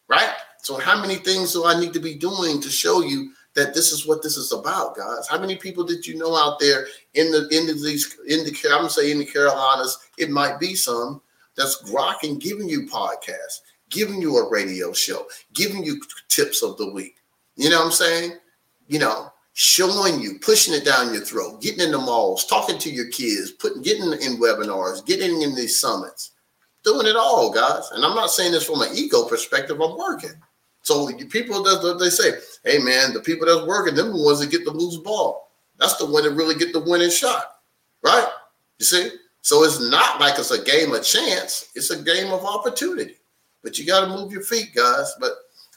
right? 0.09 0.35
So, 0.59 0.77
how 0.77 1.01
many 1.01 1.17
things 1.17 1.53
do 1.53 1.65
I 1.65 1.81
need 1.81 1.95
to 1.95 2.01
be 2.01 2.15
doing 2.15 2.61
to 2.61 2.69
show 2.69 3.03
you 3.03 3.33
that 3.55 3.75
this 3.75 3.93
is 3.93 4.07
what 4.07 4.23
this 4.23 4.37
is 4.37 4.53
about, 4.53 4.97
guys. 4.97 5.27
How 5.29 5.39
many 5.39 5.57
people 5.57 5.85
did 5.85 6.07
you 6.07 6.17
know 6.17 6.37
out 6.37 6.59
there 6.59 6.87
in 7.15 7.31
the 7.31 7.49
in 7.49 7.67
these 7.67 8.17
in 8.27 8.45
the 8.45 8.57
I'm 8.67 8.79
gonna 8.79 8.91
say 8.91 9.11
in 9.11 9.19
the 9.19 9.25
Carolinas? 9.25 9.99
It 10.19 10.31
might 10.31 10.61
be 10.61 10.75
some 10.75 11.21
that's 11.57 11.91
rocking, 11.93 12.39
giving 12.39 12.69
you 12.69 12.87
podcasts, 12.87 13.61
giving 13.89 14.23
you 14.23 14.39
a 14.39 14.49
radio 14.49 14.93
show, 14.93 15.27
giving 15.53 15.83
you 15.83 16.01
tips 16.29 16.63
of 16.63 16.77
the 16.77 16.91
week. 16.93 17.17
You 17.57 17.71
know 17.71 17.79
what 17.79 17.87
I'm 17.87 17.93
saying? 17.93 18.33
You 18.87 19.01
know, 19.01 19.33
showing 19.63 20.19
you, 20.23 20.39
pushing 20.39 20.73
it 20.73 20.87
down 20.87 21.13
your 21.13 21.23
throat, 21.23 21.61
getting 21.61 21.85
in 21.85 21.91
the 21.93 21.99
malls, 21.99 22.47
talking 22.47 22.79
to 22.79 22.89
your 22.89 23.09
kids, 23.09 23.51
putting 23.51 23.83
getting 23.83 24.11
in 24.11 24.41
webinars, 24.41 25.05
getting 25.05 25.43
in 25.43 25.55
these 25.55 25.79
summits, 25.79 26.31
doing 26.83 27.07
it 27.07 27.15
all, 27.15 27.53
guys. 27.53 27.91
And 27.93 28.03
I'm 28.03 28.15
not 28.15 28.31
saying 28.31 28.53
this 28.53 28.65
from 28.65 28.81
an 28.81 28.89
ego 28.95 29.27
perspective. 29.27 29.79
I'm 29.83 29.99
working. 29.99 30.33
So 30.81 31.15
people 31.29 31.63
that 31.63 31.99
they 32.01 32.09
say, 32.09 32.39
hey 32.65 32.83
man, 32.83 33.13
the 33.13 33.21
people 33.21 33.47
that's 33.47 33.67
working, 33.67 33.95
them 33.95 34.17
the 34.17 34.25
ones 34.25 34.41
that 34.41 34.51
get 34.51 34.65
the 34.65 34.71
loose 34.71 34.97
ball. 34.97 35.51
That's 35.79 35.97
the 35.97 36.07
one 36.07 36.25
that 36.25 36.31
really 36.31 36.55
get 36.55 36.73
the 36.73 36.81
winning 36.81 37.11
shot, 37.11 37.57
right? 38.03 38.29
You 38.79 38.87
see? 38.87 39.11
So 39.43 39.63
it's 39.65 39.79
not 39.79 40.23
like 40.23 40.39
it's 40.39 40.53
a 40.53 40.65
game 40.65 40.95
of 40.95 41.05
chance, 41.05 41.71
it's 41.75 41.91
a 41.91 42.03
game 42.03 42.33
of 42.33 42.47
opportunity. 42.47 43.17
But 43.63 43.79
you 43.79 43.85
got 43.85 44.07
to 44.07 44.07
move 44.07 44.33
your 44.33 44.43
feet, 44.43 44.75
guys. 44.75 45.15
But 45.21 45.33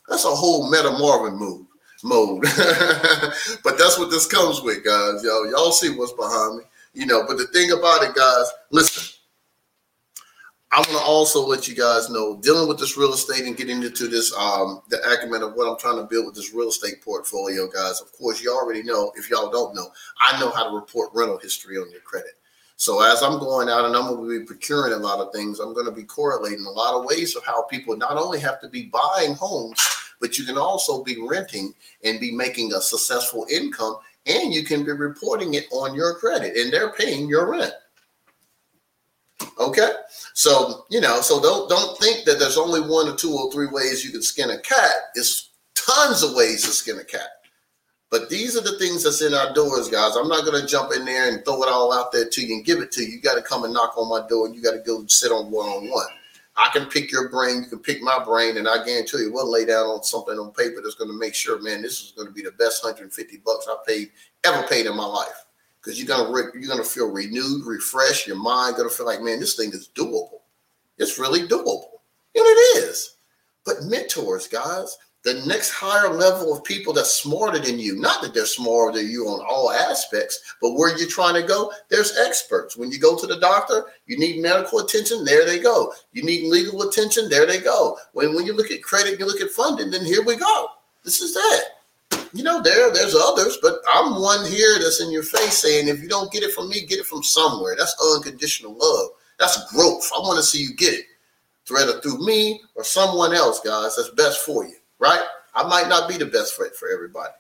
that's 0.08 0.24
a 0.24 0.30
whole 0.30 0.72
meta 0.72 0.92
Marvin 0.92 1.38
move 1.38 1.68
mode. 2.04 2.42
but 3.64 3.78
that's 3.78 3.98
what 3.98 4.10
this 4.10 4.28
comes 4.28 4.62
with, 4.62 4.84
guys. 4.84 5.24
Yo, 5.24 5.44
y'all 5.46 5.72
see 5.72 5.89
what's 5.89 6.13
behind 6.13 6.58
me. 6.58 6.63
You 6.94 7.08
know, 7.08 7.26
but 7.28 7.38
the 7.38 7.48
thing 7.48 7.72
about 7.72 8.04
it, 8.04 8.13
guys, 8.13 8.52
listen, 8.70 9.18
I 10.72 10.78
want 10.78 10.92
to 10.92 10.98
also 10.98 11.46
let 11.46 11.68
you 11.68 11.76
guys 11.76 12.10
know 12.10 12.38
dealing 12.38 12.68
with 12.68 12.80
this 12.80 12.98
real 12.98 13.13
estate 13.13 13.46
and 13.46 13.56
getting 13.56 13.84
into 13.84 14.08
this 14.08 14.36
um 14.36 14.82
the 14.89 14.98
acumen 15.08 15.44
of 15.44 15.54
what 15.54 15.70
I'm 15.70 15.78
trying 15.78 15.98
to 15.98 16.04
build 16.04 16.26
with 16.26 16.36
this 16.36 16.54
real 16.54 16.70
estate 16.70 17.02
portfolio, 17.02 17.68
guys. 17.68 18.02
Of 18.02 18.12
course, 18.12 18.44
you 18.44 18.52
already 18.52 18.84
know. 18.84 19.12
If 19.16 19.30
y'all 19.30 19.52
don't 19.52 19.76
know, 19.76 19.88
I 20.20 20.39
know 20.39 20.50
how 20.50 20.70
to 20.70 20.76
report 20.76 21.12
rental 21.13 21.38
history 21.38 21.78
on 21.78 21.92
your 21.92 22.02
credit. 22.02 22.34
So 22.76 23.02
as 23.02 23.22
I'm 23.22 23.39
going 23.39 23.70
out 23.70 23.86
and 23.86 23.96
I'm 23.96 24.08
going 24.08 24.30
to 24.30 24.39
be 24.39 24.46
procuring 24.46 24.94
a 24.94 24.98
lot 24.98 25.20
of 25.20 25.32
things, 25.32 25.60
I'm 25.60 25.74
going 25.74 25.86
to 25.86 25.92
be 25.92 26.04
correlating 26.04 26.66
a 26.66 26.72
lot 26.72 26.96
of 26.96 27.06
ways 27.06 27.36
of 27.36 27.46
how 27.46 27.63
people 27.63 27.96
not 27.96 28.18
only 28.18 28.39
have 28.39 28.60
to 28.62 28.68
be 28.68 28.92
buying 28.92 29.36
homes, 29.36 29.80
but 30.24 30.38
you 30.38 30.46
can 30.46 30.58
also 30.58 31.04
be 31.04 31.18
renting 31.20 31.74
and 32.06 32.18
be 32.18 32.32
making 32.32 32.72
a 32.72 32.80
successful 32.80 33.46
income, 33.52 33.98
and 34.26 34.54
you 34.54 34.64
can 34.64 34.86
be 34.86 34.94
reporting 34.94 35.56
it 35.56 35.66
on 35.74 35.94
your 35.94 36.16
credit, 36.16 36.56
and 36.56 36.72
they're 36.72 36.94
paying 36.94 37.28
your 37.28 37.52
rent. 37.52 37.74
Okay, 39.60 39.92
so 40.34 40.86
you 40.90 41.02
know, 41.02 41.20
so 41.20 41.42
don't 41.42 41.68
don't 41.70 42.00
think 42.00 42.24
that 42.24 42.40
there's 42.40 42.58
only 42.58 42.80
one 42.80 43.10
or 43.10 43.18
two 43.18 43.34
or 43.34 43.52
three 43.52 43.68
ways 43.68 44.06
you 44.06 44.12
can 44.12 44.22
skin 44.22 44.50
a 44.52 44.60
cat. 44.62 44.94
It's 45.16 45.50
tons 45.76 46.24
of 46.24 46.36
ways 46.36 46.64
to 46.64 46.70
skin 46.70 47.00
a 47.00 47.04
cat. 47.04 47.28
But 48.10 48.30
these 48.30 48.56
are 48.56 48.62
the 48.62 48.80
things 48.80 49.04
that's 49.04 49.22
in 49.22 49.34
our 49.34 49.54
doors, 49.54 49.90
guys. 49.90 50.16
I'm 50.16 50.30
not 50.30 50.46
going 50.46 50.62
to 50.62 50.66
jump 50.66 50.94
in 50.96 51.04
there 51.04 51.28
and 51.28 51.44
throw 51.44 51.64
it 51.64 51.68
all 51.68 51.92
out 51.92 52.14
there 52.14 52.30
to 52.30 52.46
you 52.46 52.56
and 52.56 52.64
give 52.64 52.80
it 52.80 52.94
to 52.94 53.02
you. 53.02 53.10
You 53.10 53.22
got 53.22 53.36
to 53.36 53.42
come 53.42 53.66
and 53.66 53.74
knock 53.74 53.98
on 53.98 54.08
my 54.08 54.26
door 54.30 54.46
and 54.46 54.56
you 54.56 54.62
got 54.62 54.72
to 54.72 54.84
go 54.86 55.04
sit 55.08 55.34
on 55.34 55.52
one 55.52 55.68
on 55.68 55.90
one. 55.90 56.06
I 56.56 56.70
can 56.72 56.86
pick 56.86 57.12
your 57.12 57.30
brain, 57.30 57.63
you 57.63 57.70
can 57.70 57.80
pick 57.80 58.02
my 58.02 58.24
brain, 58.24 58.58
and 58.58 58.68
I 58.68 58.86
guarantee 58.86 59.20
you 59.20 59.34
we'll 59.34 59.52
lay 59.52 59.66
down 59.66 59.86
on 59.86 60.04
something 60.04 60.38
on 60.38 60.52
paper 60.52 60.82
that's 60.84 60.96
going 60.96 61.10
to 61.10 61.18
make 61.18 61.34
sure, 61.34 61.60
man, 61.62 61.82
this 61.82 62.02
is 62.02 62.13
going 62.16 62.28
to 62.28 62.34
be 62.34 62.44
the 62.44 62.52
best 62.52 62.84
150 62.84 63.38
bucks 63.44 63.68
I 63.68 63.76
paid 63.88 64.12
ever 64.44 64.68
paid 64.68 64.86
in 64.86 64.96
my 64.96 65.06
life 65.06 65.46
because 65.84 66.00
you're 66.00 66.08
gonna 66.08 66.32
re- 66.32 66.52
you're 66.54 66.70
gonna 66.70 66.84
feel 66.84 67.12
renewed, 67.12 67.66
refreshed. 67.66 68.28
Your 68.28 68.38
mind 68.38 68.78
gonna 68.78 68.89
feel 68.89 69.06
like, 69.06 69.22
man, 69.22 69.39
this 69.39 69.56
thing 69.56 69.70
is 69.70 69.89
doable. 69.96 70.39
It's 70.98 71.20
really 71.20 71.48
doable, 71.48 71.86
and 72.36 72.46
it 72.46 72.78
is. 72.78 73.18
But 73.66 73.84
mentors, 73.84 74.48
guys, 74.48 74.98
the 75.24 75.44
next 75.48 75.72
higher 75.72 76.10
level 76.10 76.54
of 76.54 76.64
people 76.64 76.94
that's 76.94 77.14
smarter 77.14 77.60
than 77.60 77.80
you. 77.80 77.96
Not 77.96 78.22
that 78.22 78.34
they're 78.34 78.46
smarter 78.46 78.98
than 78.98 79.10
you 79.10 79.26
on 79.26 79.46
all 79.48 79.72
aspects, 79.72 80.56
but 80.62 80.74
where 80.74 80.98
you're 80.98 81.10
trying 81.10 81.42
to 81.42 81.48
go, 81.48 81.72
there's 81.90 82.18
experts. 82.18 82.76
When 82.76 82.92
you 82.92 83.00
go 83.00 83.18
to 83.18 83.26
the 83.26 83.40
doctor, 83.40 83.86
you 84.06 84.20
need 84.20 84.42
medical 84.42 84.80
attention, 84.80 85.24
there 85.24 85.46
they 85.46 85.60
go. 85.60 85.94
You 86.12 86.24
need 86.24 86.50
legal 86.50 86.82
attention, 86.84 87.30
there 87.30 87.46
they 87.46 87.60
go. 87.60 87.98
When 88.14 88.36
when 88.36 88.46
you 88.46 88.54
look 88.54 88.72
at 88.72 88.84
credit, 88.84 89.20
you 89.20 89.26
look 89.26 89.42
at 89.42 89.52
funding, 89.52 89.92
then 89.92 90.06
here 90.06 90.24
we 90.24 90.36
go. 90.36 90.68
This 91.04 91.22
is 91.22 91.34
that 91.34 91.64
you 92.34 92.44
know, 92.44 92.62
there 92.62 92.92
there's 92.92 93.16
others, 93.16 93.60
but 93.62 93.76
I'm 93.94 94.20
one 94.20 94.46
here 94.46 94.80
that's 94.80 95.02
in 95.02 95.12
your 95.12 95.24
face 95.24 95.60
saying, 95.60 95.88
if 95.88 96.02
you 96.02 96.10
don't 96.10 96.32
get 96.32 96.44
it 96.44 96.52
from 96.54 96.70
me, 96.70 96.86
get 96.86 97.00
it 97.00 97.06
from 97.06 97.24
somewhere. 97.24 97.76
That's 97.78 97.96
unconditional 98.16 98.76
love. 98.76 99.12
That's 99.40 99.72
growth. 99.72 100.10
I 100.16 100.20
want 100.20 100.38
to 100.38 100.44
see 100.44 100.62
you 100.62 100.76
get 100.76 100.94
it, 100.94 101.06
whether 101.70 102.02
through 102.02 102.26
me 102.26 102.62
or 102.76 102.84
someone 102.84 103.34
else, 103.34 103.60
guys. 103.60 103.96
That's 103.96 104.10
best 104.12 104.40
for 104.40 104.66
you, 104.66 104.76
right? 105.04 105.22
I 105.54 105.68
might 105.68 105.89
not 105.89 106.10
be 106.10 106.18
the 106.18 106.26
best 106.26 106.56
fit 106.56 106.76
for 106.76 106.89
everybody. 106.89 107.34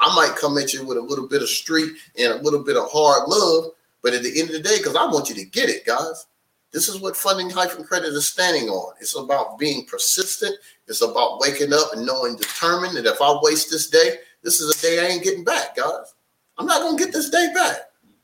I 0.00 0.14
might 0.14 0.36
come 0.36 0.58
at 0.58 0.74
you 0.74 0.84
with 0.84 0.98
a 0.98 1.00
little 1.00 1.28
bit 1.28 1.40
of 1.40 1.48
street 1.48 1.92
and 2.18 2.32
a 2.32 2.42
little 2.42 2.62
bit 2.62 2.76
of 2.76 2.90
hard 2.90 3.28
love, 3.28 3.70
but 4.02 4.12
at 4.12 4.22
the 4.22 4.40
end 4.40 4.50
of 4.50 4.56
the 4.56 4.68
day, 4.68 4.78
because 4.78 4.96
I 4.96 5.04
want 5.06 5.28
you 5.28 5.34
to 5.36 5.44
get 5.44 5.70
it, 5.70 5.86
guys. 5.86 6.26
This 6.72 6.88
is 6.88 7.00
what 7.00 7.16
funding 7.16 7.48
hyphen 7.48 7.84
credit 7.84 8.08
is 8.08 8.28
standing 8.28 8.68
on. 8.68 8.94
It's 9.00 9.16
about 9.16 9.60
being 9.60 9.86
persistent. 9.86 10.56
It's 10.88 11.02
about 11.02 11.38
waking 11.40 11.72
up 11.72 11.92
and 11.92 12.04
knowing 12.04 12.34
determined 12.34 12.96
that 12.96 13.06
if 13.06 13.22
I 13.22 13.38
waste 13.42 13.70
this 13.70 13.88
day, 13.88 14.16
this 14.42 14.60
is 14.60 14.76
a 14.76 14.82
day 14.82 14.98
I 14.98 15.10
ain't 15.10 15.22
getting 15.22 15.44
back, 15.44 15.76
guys. 15.76 16.14
I'm 16.58 16.66
not 16.66 16.82
gonna 16.82 16.98
get 16.98 17.12
this 17.12 17.30
day 17.30 17.48
back. 17.54 17.76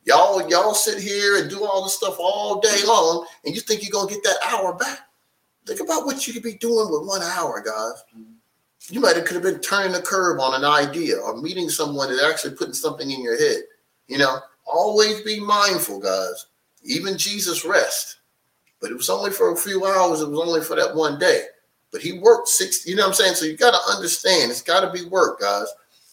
Y'all, 0.05 0.49
y'all 0.51 0.75
sit 0.75 1.01
here 1.01 1.41
and 1.41 1.49
do 1.49 1.65
all 1.65 1.85
this 1.85 1.95
stuff 1.95 2.17
all 2.19 2.61
day 2.61 2.81
long, 2.85 3.25
and 3.45 3.55
you 3.55 3.61
think 3.61 3.83
you're 3.83 3.93
gonna 3.93 4.11
get 4.11 4.25
that 4.25 4.39
hour 4.51 4.75
back. 4.75 4.99
Think 5.67 5.81
about 5.81 6.05
what 6.05 6.27
you 6.27 6.33
could 6.33 6.43
be 6.43 6.55
doing 6.55 6.91
with 6.91 7.07
one 7.07 7.23
hour, 7.23 7.63
guys. 7.65 8.03
Mm-hmm. 8.17 8.33
You 8.89 9.01
might 9.01 9.17
have 9.17 9.25
could 9.25 9.35
have 9.35 9.43
been 9.43 9.61
turning 9.61 9.93
the 9.93 10.03
curve 10.03 10.41
on 10.41 10.55
an 10.55 10.65
idea 10.65 11.17
or 11.19 11.41
meeting 11.41 11.69
someone 11.69 12.11
that 12.11 12.25
actually 12.25 12.57
putting 12.57 12.75
something 12.75 13.11
in 13.11 13.23
your 13.23 13.39
head. 13.39 13.63
You 14.09 14.19
know, 14.19 14.39
always 14.65 15.21
be 15.23 15.39
mindful, 15.39 16.01
guys. 16.01 16.47
Even 16.83 17.19
Jesus 17.19 17.65
rest. 17.65 18.17
But 18.81 18.91
it 18.91 18.97
was 18.97 19.11
only 19.11 19.31
for 19.31 19.53
a 19.53 19.57
few 19.57 19.85
hours. 19.85 20.23
It 20.23 20.31
was 20.31 20.41
only 20.41 20.63
for 20.63 20.77
that 20.77 20.95
one 20.95 21.19
day. 21.19 21.45
But 21.93 22.01
he 22.01 22.19
worked 22.19 22.49
six. 22.49 22.87
You 22.87 22.97
know 22.97 23.03
what 23.03 23.09
I'm 23.09 23.15
saying? 23.15 23.35
So 23.35 23.45
you 23.45 23.57
got 23.57 23.73
to 23.73 23.95
understand. 23.95 24.51
It's 24.51 24.63
got 24.63 24.81
to 24.81 24.91
be 24.91 25.09
work, 25.09 25.41
guys. 25.41 25.67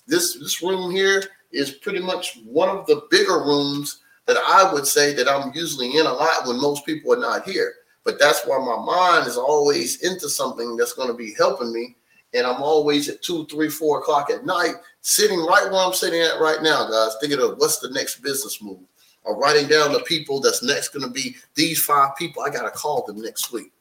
This 0.05 0.35
this 0.35 0.61
room 0.61 0.91
here 0.91 1.23
is 1.51 1.71
pretty 1.71 1.99
much 1.99 2.39
one 2.45 2.69
of 2.69 2.85
the 2.87 3.03
bigger 3.09 3.39
rooms 3.39 3.99
that 4.25 4.37
I 4.37 4.71
would 4.71 4.85
say 4.85 5.13
that 5.13 5.29
I'm 5.29 5.51
usually 5.53 5.97
in 5.97 6.05
a 6.05 6.13
lot 6.13 6.45
when 6.45 6.59
most 6.61 6.85
people 6.85 7.13
are 7.13 7.19
not 7.19 7.47
here. 7.47 7.73
But 8.03 8.19
that's 8.19 8.45
why 8.45 8.57
my 8.57 8.83
mind 8.83 9.27
is 9.27 9.37
always 9.37 10.03
into 10.03 10.29
something 10.29 10.75
that's 10.75 10.93
going 10.93 11.09
to 11.09 11.13
be 11.13 11.33
helping 11.37 11.71
me. 11.73 11.95
And 12.33 12.45
I'm 12.45 12.61
always 12.61 13.07
at 13.09 13.21
two, 13.21 13.45
three, 13.45 13.69
four 13.69 13.99
o'clock 13.99 14.29
at 14.29 14.45
night, 14.45 14.75
sitting 15.01 15.39
right 15.39 15.71
where 15.71 15.85
I'm 15.85 15.93
sitting 15.93 16.21
at 16.21 16.39
right 16.39 16.61
now, 16.61 16.89
guys, 16.89 17.15
thinking 17.21 17.39
of 17.39 17.57
what's 17.57 17.79
the 17.79 17.89
next 17.91 18.21
business 18.21 18.61
move 18.61 18.79
I'm 19.27 19.39
writing 19.39 19.67
down 19.67 19.91
the 19.91 19.99
people 19.99 20.39
that's 20.39 20.63
next 20.63 20.89
going 20.89 21.05
to 21.05 21.11
be 21.11 21.35
these 21.55 21.83
five 21.83 22.15
people. 22.15 22.43
I 22.43 22.49
got 22.49 22.63
to 22.63 22.69
call 22.69 23.05
them 23.05 23.21
next 23.21 23.51
week. 23.51 23.71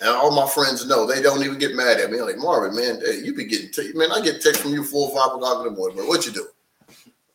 And 0.00 0.10
all 0.10 0.30
my 0.30 0.48
friends 0.48 0.86
know 0.86 1.06
they 1.06 1.20
don't 1.20 1.42
even 1.42 1.58
get 1.58 1.74
mad 1.74 1.98
at 1.98 2.10
me. 2.10 2.18
I'm 2.18 2.26
like 2.26 2.38
Marvin, 2.38 2.76
man, 2.76 3.00
hey, 3.04 3.20
you 3.24 3.34
be 3.34 3.44
getting 3.44 3.70
t- 3.70 3.92
man. 3.94 4.12
I 4.12 4.20
get 4.20 4.40
text 4.40 4.62
from 4.62 4.72
you 4.72 4.84
four 4.84 5.10
or 5.10 5.16
five 5.16 5.34
o'clock 5.34 5.66
in 5.66 5.72
the 5.72 5.76
morning. 5.76 6.06
What 6.06 6.24
you 6.24 6.32
do, 6.32 6.46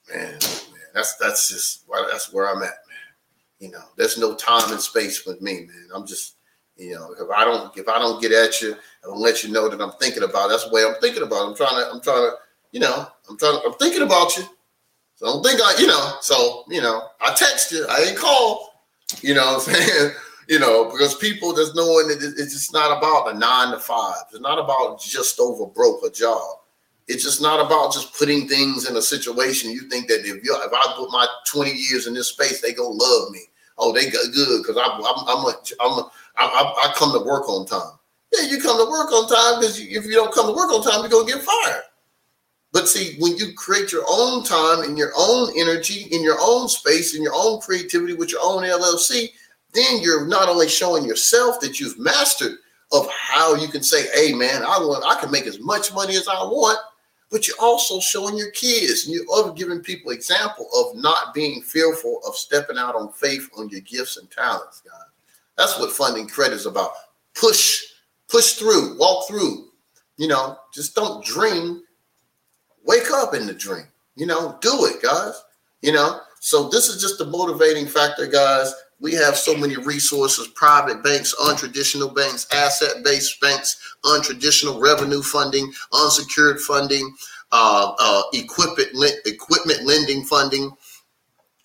man? 0.09 0.31
Man, 0.31 0.39
that's 0.93 1.17
that's 1.17 1.49
just 1.49 1.83
that's 2.09 2.31
where 2.31 2.47
I'm 2.47 2.63
at, 2.63 2.69
man. 2.87 3.59
You 3.59 3.71
know, 3.71 3.83
there's 3.97 4.17
no 4.17 4.33
time 4.35 4.71
and 4.71 4.79
space 4.79 5.25
with 5.25 5.41
me, 5.41 5.65
man. 5.67 5.89
I'm 5.93 6.07
just, 6.07 6.35
you 6.77 6.95
know, 6.95 7.13
if 7.19 7.29
I 7.29 7.43
don't 7.43 7.75
if 7.77 7.87
I 7.87 7.99
don't 7.99 8.21
get 8.21 8.31
at 8.31 8.61
you, 8.61 8.73
I 8.73 9.07
don't 9.07 9.19
let 9.19 9.43
you 9.43 9.51
know 9.51 9.69
that 9.69 9.81
I'm 9.81 9.93
thinking 9.93 10.23
about. 10.23 10.47
It. 10.47 10.49
That's 10.49 10.65
the 10.65 10.73
way 10.73 10.83
I'm 10.83 10.99
thinking 11.01 11.23
about. 11.23 11.43
It. 11.43 11.49
I'm 11.49 11.55
trying 11.55 11.75
to 11.75 11.91
I'm 11.91 12.01
trying 12.01 12.29
to, 12.29 12.35
you 12.71 12.79
know, 12.79 13.07
I'm 13.29 13.37
trying. 13.37 13.59
To, 13.59 13.67
I'm 13.67 13.73
thinking 13.73 14.01
about 14.01 14.35
you. 14.37 14.43
So 15.15 15.27
I 15.27 15.29
don't 15.29 15.43
think 15.43 15.61
I, 15.61 15.79
you 15.79 15.87
know, 15.87 16.17
so 16.21 16.63
you 16.69 16.81
know, 16.81 17.03
I 17.21 17.33
text 17.35 17.71
you, 17.71 17.85
I 17.89 18.01
ain't 18.01 18.17
call. 18.17 18.69
You 19.21 19.35
know 19.35 19.45
what 19.53 19.67
I'm 19.67 19.73
saying? 19.75 20.11
you 20.47 20.59
know, 20.59 20.85
because 20.91 21.15
people 21.15 21.53
just 21.53 21.75
knowing 21.75 22.07
that 22.07 22.21
it's 22.21 22.53
just 22.53 22.73
not 22.73 22.97
about 22.97 23.33
a 23.33 23.37
nine 23.37 23.71
to 23.71 23.79
five. 23.79 24.23
It's 24.31 24.41
not 24.41 24.59
about 24.59 25.01
just 25.01 25.39
over 25.39 25.65
broke 25.65 26.03
a 26.05 26.09
job. 26.09 26.57
It's 27.07 27.23
just 27.23 27.41
not 27.41 27.65
about 27.65 27.93
just 27.93 28.17
putting 28.17 28.47
things 28.47 28.89
in 28.89 28.95
a 28.95 29.01
situation. 29.01 29.71
You 29.71 29.89
think 29.89 30.07
that 30.07 30.21
if 30.21 30.43
you 30.43 30.55
if 30.55 30.71
I 30.73 30.93
put 30.95 31.11
my 31.11 31.27
20 31.47 31.71
years 31.71 32.07
in 32.07 32.13
this 32.13 32.29
space, 32.29 32.61
they 32.61 32.73
gonna 32.73 32.89
love 32.89 33.31
me. 33.31 33.41
Oh, 33.77 33.91
they 33.91 34.09
got 34.09 34.33
good 34.33 34.61
because 34.61 34.77
I'm 34.77 35.03
I'm 35.03 35.27
I'm 35.27 35.45
a, 35.45 35.53
I'm 35.81 35.99
a, 35.99 36.11
I, 36.37 36.89
I 36.89 36.93
come 36.95 37.11
to 37.13 37.25
work 37.25 37.47
on 37.49 37.65
time. 37.65 37.97
Yeah, 38.33 38.49
you 38.49 38.59
come 38.59 38.77
to 38.83 38.89
work 38.89 39.11
on 39.11 39.29
time 39.29 39.59
because 39.59 39.79
if 39.79 40.05
you 40.05 40.13
don't 40.13 40.33
come 40.33 40.47
to 40.47 40.53
work 40.53 40.71
on 40.71 40.83
time, 40.83 41.01
you're 41.01 41.09
gonna 41.09 41.31
get 41.31 41.43
fired. 41.43 41.83
But 42.71 42.87
see, 42.87 43.15
when 43.19 43.37
you 43.37 43.53
create 43.53 43.91
your 43.91 44.03
own 44.09 44.43
time 44.43 44.81
and 44.81 44.97
your 44.97 45.11
own 45.15 45.51
energy 45.55 46.07
in 46.09 46.23
your 46.23 46.37
own 46.41 46.67
space 46.67 47.13
and 47.13 47.23
your 47.23 47.35
own 47.35 47.61
creativity 47.61 48.13
with 48.13 48.31
your 48.31 48.41
own 48.43 48.63
LLC, 48.63 49.29
then 49.73 50.01
you're 50.01 50.25
not 50.25 50.49
only 50.49 50.67
showing 50.67 51.05
yourself 51.05 51.59
that 51.59 51.79
you've 51.79 51.99
mastered 51.99 52.57
of 52.91 53.07
how 53.11 53.55
you 53.55 53.67
can 53.67 53.83
say, 53.83 54.07
hey 54.15 54.33
man, 54.33 54.63
I 54.63 54.79
want 54.79 55.03
I 55.05 55.19
can 55.19 55.29
make 55.29 55.45
as 55.45 55.59
much 55.59 55.93
money 55.93 56.15
as 56.15 56.27
I 56.27 56.43
want, 56.43 56.79
but 57.29 57.47
you're 57.47 57.57
also 57.59 57.99
showing 57.99 58.37
your 58.37 58.51
kids 58.51 59.05
and 59.05 59.15
you're 59.15 59.53
giving 59.53 59.79
people 59.79 60.11
example 60.11 60.67
of 60.75 60.95
not 60.95 61.33
being 61.33 61.61
fearful 61.61 62.21
of 62.27 62.35
stepping 62.35 62.79
out 62.79 62.95
on 62.95 63.11
faith 63.11 63.49
on 63.57 63.69
your 63.69 63.81
gifts 63.81 64.17
and 64.17 64.29
talents, 64.31 64.81
guys. 64.81 65.12
That's 65.57 65.79
what 65.79 65.91
funding 65.91 66.27
credit 66.27 66.55
is 66.55 66.65
about. 66.65 66.91
Push, 67.35 67.81
push 68.29 68.53
through, 68.53 68.97
walk 68.97 69.27
through. 69.27 69.69
You 70.17 70.27
know, 70.27 70.57
just 70.73 70.95
don't 70.95 71.23
dream. 71.23 71.83
Wake 72.85 73.09
up 73.11 73.33
in 73.33 73.45
the 73.45 73.53
dream. 73.53 73.85
You 74.15 74.25
know, 74.25 74.57
do 74.61 74.85
it, 74.85 75.01
guys. 75.01 75.41
You 75.81 75.91
know, 75.91 76.19
so 76.39 76.69
this 76.69 76.87
is 76.87 77.01
just 77.01 77.17
the 77.17 77.25
motivating 77.25 77.87
factor, 77.87 78.27
guys 78.27 78.73
we 79.03 79.13
have 79.13 79.35
so 79.35 79.55
many 79.55 79.75
resources 79.75 80.47
private 80.47 81.03
banks, 81.03 81.35
untraditional 81.35 82.15
banks, 82.15 82.47
asset 82.53 83.03
based 83.03 83.39
banks, 83.41 83.95
untraditional 84.05 84.81
revenue 84.81 85.21
funding, 85.21 85.71
unsecured 85.91 86.59
funding, 86.61 87.13
uh, 87.51 87.93
uh, 87.99 88.23
equipment, 88.33 88.87
equipment 89.25 89.83
lending 89.83 90.23
funding. 90.23 90.71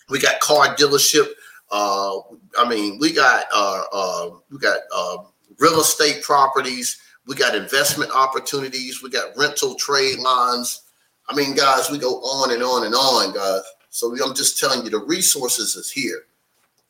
We 0.09 0.19
got 0.19 0.41
car 0.41 0.75
dealership. 0.75 1.27
Uh, 1.71 2.19
I 2.57 2.67
mean, 2.67 2.97
we 2.99 3.13
got 3.13 3.45
uh, 3.53 3.83
uh, 3.91 4.29
we 4.51 4.57
got 4.57 4.79
uh, 4.95 5.17
real 5.59 5.79
estate 5.79 6.23
properties. 6.23 7.01
We 7.27 7.35
got 7.35 7.55
investment 7.55 8.11
opportunities. 8.11 9.03
We 9.03 9.09
got 9.09 9.37
rental 9.37 9.75
trade 9.75 10.19
lines. 10.19 10.83
I 11.27 11.35
mean, 11.35 11.55
guys, 11.55 11.91
we 11.91 11.99
go 11.99 12.15
on 12.21 12.51
and 12.51 12.63
on 12.63 12.85
and 12.85 12.95
on, 12.95 13.33
guys. 13.35 13.61
So 13.91 14.11
I'm 14.23 14.35
just 14.35 14.59
telling 14.59 14.83
you, 14.83 14.89
the 14.89 14.99
resources 14.99 15.75
is 15.75 15.91
here. 15.91 16.23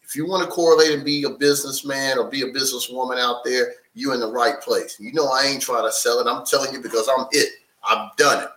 If 0.01 0.15
you 0.15 0.27
want 0.27 0.43
to 0.43 0.49
correlate 0.49 0.91
and 0.91 1.05
be 1.05 1.23
a 1.23 1.29
businessman 1.29 2.17
or 2.17 2.29
be 2.29 2.41
a 2.41 2.51
businesswoman 2.51 3.19
out 3.19 3.43
there, 3.43 3.73
you're 3.93 4.13
in 4.13 4.19
the 4.19 4.31
right 4.31 4.59
place. 4.61 4.97
You 4.99 5.13
know, 5.13 5.27
I 5.27 5.43
ain't 5.43 5.61
trying 5.61 5.85
to 5.85 5.91
sell 5.91 6.19
it. 6.19 6.27
I'm 6.27 6.45
telling 6.45 6.73
you 6.73 6.81
because 6.81 7.07
I'm 7.15 7.27
it. 7.31 7.49
I've 7.83 8.15
done 8.15 8.43
it. 8.43 8.49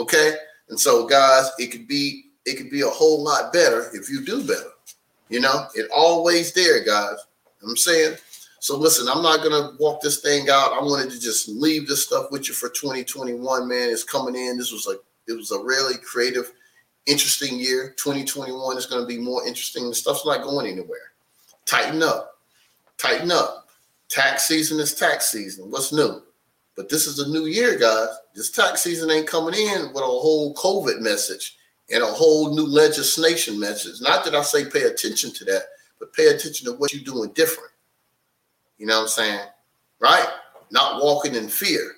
Okay. 0.00 0.34
And 0.68 0.78
so, 0.78 1.06
guys, 1.06 1.50
it 1.58 1.68
could 1.72 1.88
be 1.88 2.26
it 2.46 2.56
could 2.56 2.70
be 2.70 2.82
a 2.82 2.88
whole 2.88 3.22
lot 3.22 3.52
better 3.52 3.90
if 3.92 4.08
you 4.08 4.24
do 4.24 4.46
better. 4.46 4.70
You 5.28 5.40
know, 5.40 5.66
it 5.74 5.90
always 5.94 6.52
there, 6.52 6.84
guys. 6.84 7.18
I'm 7.62 7.76
saying. 7.76 8.16
So 8.60 8.76
listen, 8.76 9.08
I'm 9.08 9.22
not 9.22 9.42
gonna 9.42 9.76
walk 9.78 10.00
this 10.00 10.20
thing 10.20 10.48
out. 10.50 10.72
I 10.72 10.82
wanted 10.82 11.10
to 11.10 11.20
just 11.20 11.48
leave 11.48 11.86
this 11.86 12.04
stuff 12.04 12.30
with 12.30 12.48
you 12.48 12.54
for 12.54 12.68
2021, 12.68 13.68
man. 13.68 13.90
It's 13.90 14.02
coming 14.02 14.34
in. 14.34 14.58
This 14.58 14.72
was 14.72 14.86
like 14.86 14.98
it 15.28 15.32
was 15.32 15.52
a 15.52 15.62
really 15.62 15.96
creative 15.98 16.52
interesting 17.06 17.58
year. 17.58 17.94
2021 17.96 18.76
is 18.76 18.86
to 18.86 19.06
be 19.06 19.18
more 19.18 19.46
interesting. 19.46 19.88
The 19.88 19.94
stuff's 19.94 20.26
not 20.26 20.42
going 20.42 20.66
anywhere. 20.66 21.12
Tighten 21.66 22.02
up. 22.02 22.38
Tighten 22.96 23.30
up. 23.30 23.68
Tax 24.08 24.46
season 24.46 24.80
is 24.80 24.94
tax 24.94 25.30
season. 25.30 25.70
What's 25.70 25.92
new? 25.92 26.22
But 26.76 26.88
this 26.88 27.06
is 27.06 27.18
a 27.18 27.28
new 27.28 27.46
year, 27.46 27.78
guys. 27.78 28.08
This 28.34 28.50
tax 28.50 28.82
season 28.82 29.10
ain't 29.10 29.26
coming 29.26 29.54
in 29.54 29.88
with 29.88 30.02
a 30.02 30.06
whole 30.06 30.54
COVID 30.54 31.00
message 31.00 31.57
and 31.90 32.02
a 32.02 32.06
whole 32.06 32.54
new 32.54 32.66
legislation 32.66 33.58
message. 33.58 34.00
Not 34.00 34.24
that 34.24 34.34
I 34.34 34.42
say 34.42 34.64
pay 34.64 34.82
attention 34.82 35.32
to 35.32 35.44
that, 35.46 35.62
but 35.98 36.12
pay 36.12 36.26
attention 36.26 36.66
to 36.66 36.78
what 36.78 36.92
you're 36.92 37.04
doing 37.04 37.30
different. 37.32 37.70
You 38.78 38.86
know 38.86 38.96
what 38.96 39.02
I'm 39.02 39.08
saying? 39.08 39.46
Right? 40.00 40.28
Not 40.70 41.02
walking 41.02 41.34
in 41.34 41.48
fear 41.48 41.92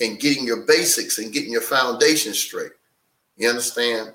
and 0.00 0.20
getting 0.20 0.44
your 0.44 0.64
basics 0.66 1.18
and 1.18 1.32
getting 1.32 1.52
your 1.52 1.60
foundation 1.60 2.32
straight. 2.32 2.72
You 3.36 3.48
understand? 3.48 4.12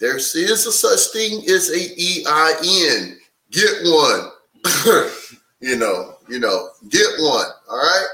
There 0.00 0.16
is 0.16 0.34
a 0.34 0.72
such 0.72 1.12
thing 1.12 1.44
as 1.50 1.70
a 1.70 1.80
EIN. 1.80 3.18
Get 3.50 3.82
one. 3.84 4.30
you 5.60 5.76
know, 5.76 6.16
you 6.28 6.38
know, 6.38 6.68
get 6.88 7.06
one. 7.18 7.46
All 7.68 7.76
right. 7.76 8.06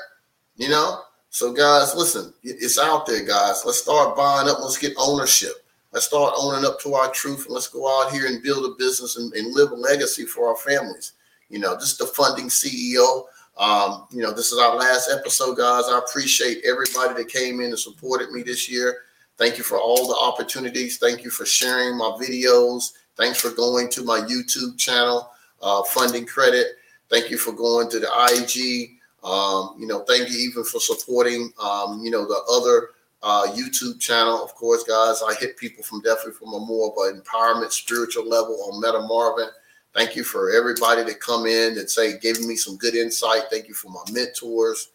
You 0.57 0.69
know, 0.69 1.01
so 1.31 1.53
guys, 1.53 1.95
listen, 1.95 2.33
it's 2.43 2.79
out 2.79 3.07
there, 3.07 3.25
guys. 3.25 3.65
Let's 3.67 3.83
start 3.83 4.17
buying 4.17 4.49
up. 4.49 4.59
Let's 4.61 4.79
get 4.79 4.95
ownership. 4.97 5.64
Let's 5.95 6.07
start 6.07 6.35
owning 6.37 6.65
up 6.65 6.81
to 6.81 6.95
our 6.95 7.09
truth 7.13 7.47
and 7.47 7.55
let's 7.55 7.69
go 7.69 7.87
out 7.87 8.11
here 8.11 8.27
and 8.27 8.43
build 8.43 8.65
a 8.65 8.75
business 8.77 9.17
and, 9.17 9.33
and 9.35 9.55
live 9.55 9.71
a 9.71 9.77
legacy 9.77 10.25
for 10.25 10.49
our 10.49 10.57
families. 10.57 11.13
You 11.49 11.61
know, 11.61 11.77
this 11.77 11.93
is 11.93 11.99
the 11.99 12.07
funding 12.07 12.49
CEO. 12.49 13.27
Um, 13.57 14.09
you 14.11 14.21
know, 14.21 14.33
this 14.33 14.51
is 14.51 14.59
our 14.59 14.75
last 14.75 15.09
episode, 15.09 15.57
guys. 15.57 15.85
I 15.89 16.01
appreciate 16.05 16.65
everybody 16.65 17.15
that 17.23 17.29
came 17.29 17.61
in 17.61 17.67
and 17.67 17.79
supported 17.79 18.33
me 18.33 18.43
this 18.43 18.69
year. 18.69 19.03
Thank 19.39 19.57
you 19.57 19.63
for 19.63 19.79
all 19.79 20.09
the 20.09 20.17
opportunities. 20.17 20.99
Thank 20.99 21.23
you 21.23 21.31
for 21.31 21.47
sharing 21.47 21.97
my 21.97 22.19
videos. 22.21 22.95
Thanks 23.17 23.41
for 23.41 23.51
going 23.51 23.89
to 23.91 24.03
my 24.03 24.19
YouTube 24.19 24.77
channel, 24.77 25.31
uh, 25.63 25.85
Funding 25.85 26.27
Credit. 26.27 26.67
Thank 27.09 27.31
you 27.31 27.39
for 27.39 27.53
going 27.53 27.89
to 27.91 28.01
the 28.01 28.09
IG. 28.33 28.99
Um, 29.23 29.77
you 29.79 29.87
know, 29.87 30.01
thank 30.01 30.29
you 30.29 30.39
even 30.39 30.65
for 30.65 30.81
supporting, 30.81 31.53
um, 31.63 32.01
you 32.03 32.11
know, 32.11 32.27
the 32.27 32.43
other 32.51 32.91
uh, 33.25 33.47
YouTube 33.55 33.99
channel. 34.01 34.45
Of 34.45 34.55
course, 34.55 34.85
guys, 34.85 35.23
I 35.27 35.35
hit 35.41 35.57
people 35.57 35.83
from 35.83 36.03
definitely 36.03 36.35
from 36.35 36.53
a 36.53 36.61
more 36.61 36.93
of 36.93 37.15
an 37.15 37.23
empowerment 37.23 37.73
spiritual 37.73 38.29
level 38.29 38.71
on 38.71 38.81
Meta 38.81 39.01
Marvin. 39.01 39.49
Thank 39.95 40.15
you 40.15 40.25
for 40.25 40.51
everybody 40.51 41.03
that 41.05 41.21
come 41.21 41.47
in 41.47 41.79
and 41.79 41.91
say, 41.91 42.19
giving 42.19 42.47
me 42.47 42.55
some 42.55 42.77
good 42.77 42.95
insight. 42.95 43.45
Thank 43.51 43.67
you 43.67 43.75
for 43.75 43.89
my 43.89 44.03
mentors. 44.13 44.91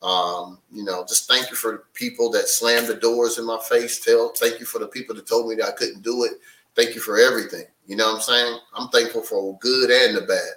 Um, 0.00 0.58
you 0.72 0.84
know, 0.84 1.04
just 1.06 1.28
thank 1.28 1.50
you 1.50 1.56
for 1.56 1.84
people 1.92 2.30
that 2.30 2.48
slammed 2.48 2.88
the 2.88 2.94
doors 2.94 3.38
in 3.38 3.44
my 3.44 3.58
face. 3.68 4.00
Tell, 4.00 4.30
thank 4.30 4.60
you 4.60 4.66
for 4.66 4.78
the 4.78 4.86
people 4.86 5.14
that 5.16 5.26
told 5.26 5.48
me 5.48 5.56
that 5.56 5.68
I 5.68 5.72
couldn't 5.72 6.02
do 6.02 6.24
it. 6.24 6.32
Thank 6.74 6.94
you 6.94 7.00
for 7.00 7.18
everything. 7.18 7.66
You 7.86 7.96
know 7.96 8.06
what 8.06 8.16
I'm 8.16 8.20
saying? 8.22 8.58
I'm 8.74 8.88
thankful 8.88 9.22
for 9.22 9.58
good 9.58 9.90
and 9.90 10.16
the 10.16 10.22
bad. 10.22 10.52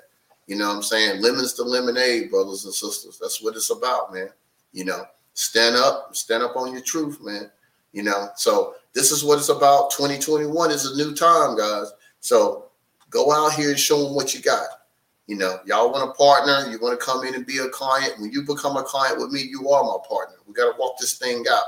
You 0.47 0.55
know 0.55 0.67
what 0.69 0.77
I'm 0.77 0.83
saying? 0.83 1.21
Lemons 1.21 1.53
to 1.53 1.63
lemonade, 1.63 2.31
brothers 2.31 2.63
and 2.63 2.73
sisters. 2.73 3.19
That's 3.19 3.41
what 3.41 3.55
it's 3.55 3.69
about, 3.69 4.13
man. 4.13 4.29
You 4.71 4.85
know, 4.85 5.03
stand 5.37 5.75
up, 5.75 6.15
stand 6.15 6.41
up 6.41 6.55
on 6.55 6.73
your 6.73 6.81
truth, 6.81 7.19
man. 7.21 7.49
You 7.93 8.03
know, 8.03 8.29
so 8.35 8.73
this 8.93 9.11
is 9.11 9.23
what 9.23 9.37
it's 9.37 9.49
about. 9.49 9.91
2021 9.91 10.71
is 10.71 10.85
a 10.85 10.97
new 10.97 11.13
time, 11.15 11.57
guys. 11.57 11.91
So 12.19 12.65
go 13.09 13.31
out 13.31 13.53
here 13.53 13.69
and 13.69 13.79
show 13.79 14.03
them 14.03 14.15
what 14.15 14.33
you 14.33 14.41
got. 14.41 14.67
You 15.27 15.37
know, 15.37 15.59
y'all 15.65 15.91
want 15.91 16.09
to 16.09 16.17
partner, 16.17 16.71
you 16.71 16.79
want 16.79 16.99
to 16.99 17.05
come 17.05 17.23
in 17.25 17.35
and 17.35 17.45
be 17.45 17.59
a 17.59 17.69
client. 17.69 18.19
When 18.19 18.31
you 18.31 18.43
become 18.43 18.77
a 18.77 18.83
client 18.83 19.19
with 19.19 19.31
me, 19.31 19.41
you 19.41 19.69
are 19.69 19.83
my 19.83 19.97
partner. 20.07 20.37
We 20.47 20.53
got 20.53 20.71
to 20.71 20.79
walk 20.79 20.97
this 20.99 21.17
thing 21.17 21.43
out. 21.51 21.65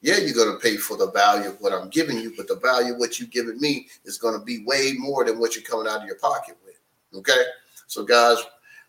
Yeah, 0.00 0.16
you're 0.16 0.34
going 0.34 0.52
to 0.52 0.62
pay 0.62 0.76
for 0.76 0.96
the 0.96 1.10
value 1.10 1.50
of 1.50 1.60
what 1.60 1.72
I'm 1.72 1.90
giving 1.90 2.18
you, 2.18 2.32
but 2.36 2.48
the 2.48 2.56
value 2.56 2.94
of 2.94 2.98
what 2.98 3.20
you're 3.20 3.28
giving 3.28 3.60
me 3.60 3.88
is 4.04 4.18
going 4.18 4.38
to 4.38 4.44
be 4.44 4.64
way 4.64 4.92
more 4.96 5.24
than 5.24 5.38
what 5.38 5.54
you're 5.54 5.64
coming 5.64 5.86
out 5.86 6.00
of 6.00 6.06
your 6.06 6.16
pocket 6.16 6.56
with. 6.64 6.80
Okay. 7.18 7.42
So, 7.86 8.04
guys, 8.04 8.38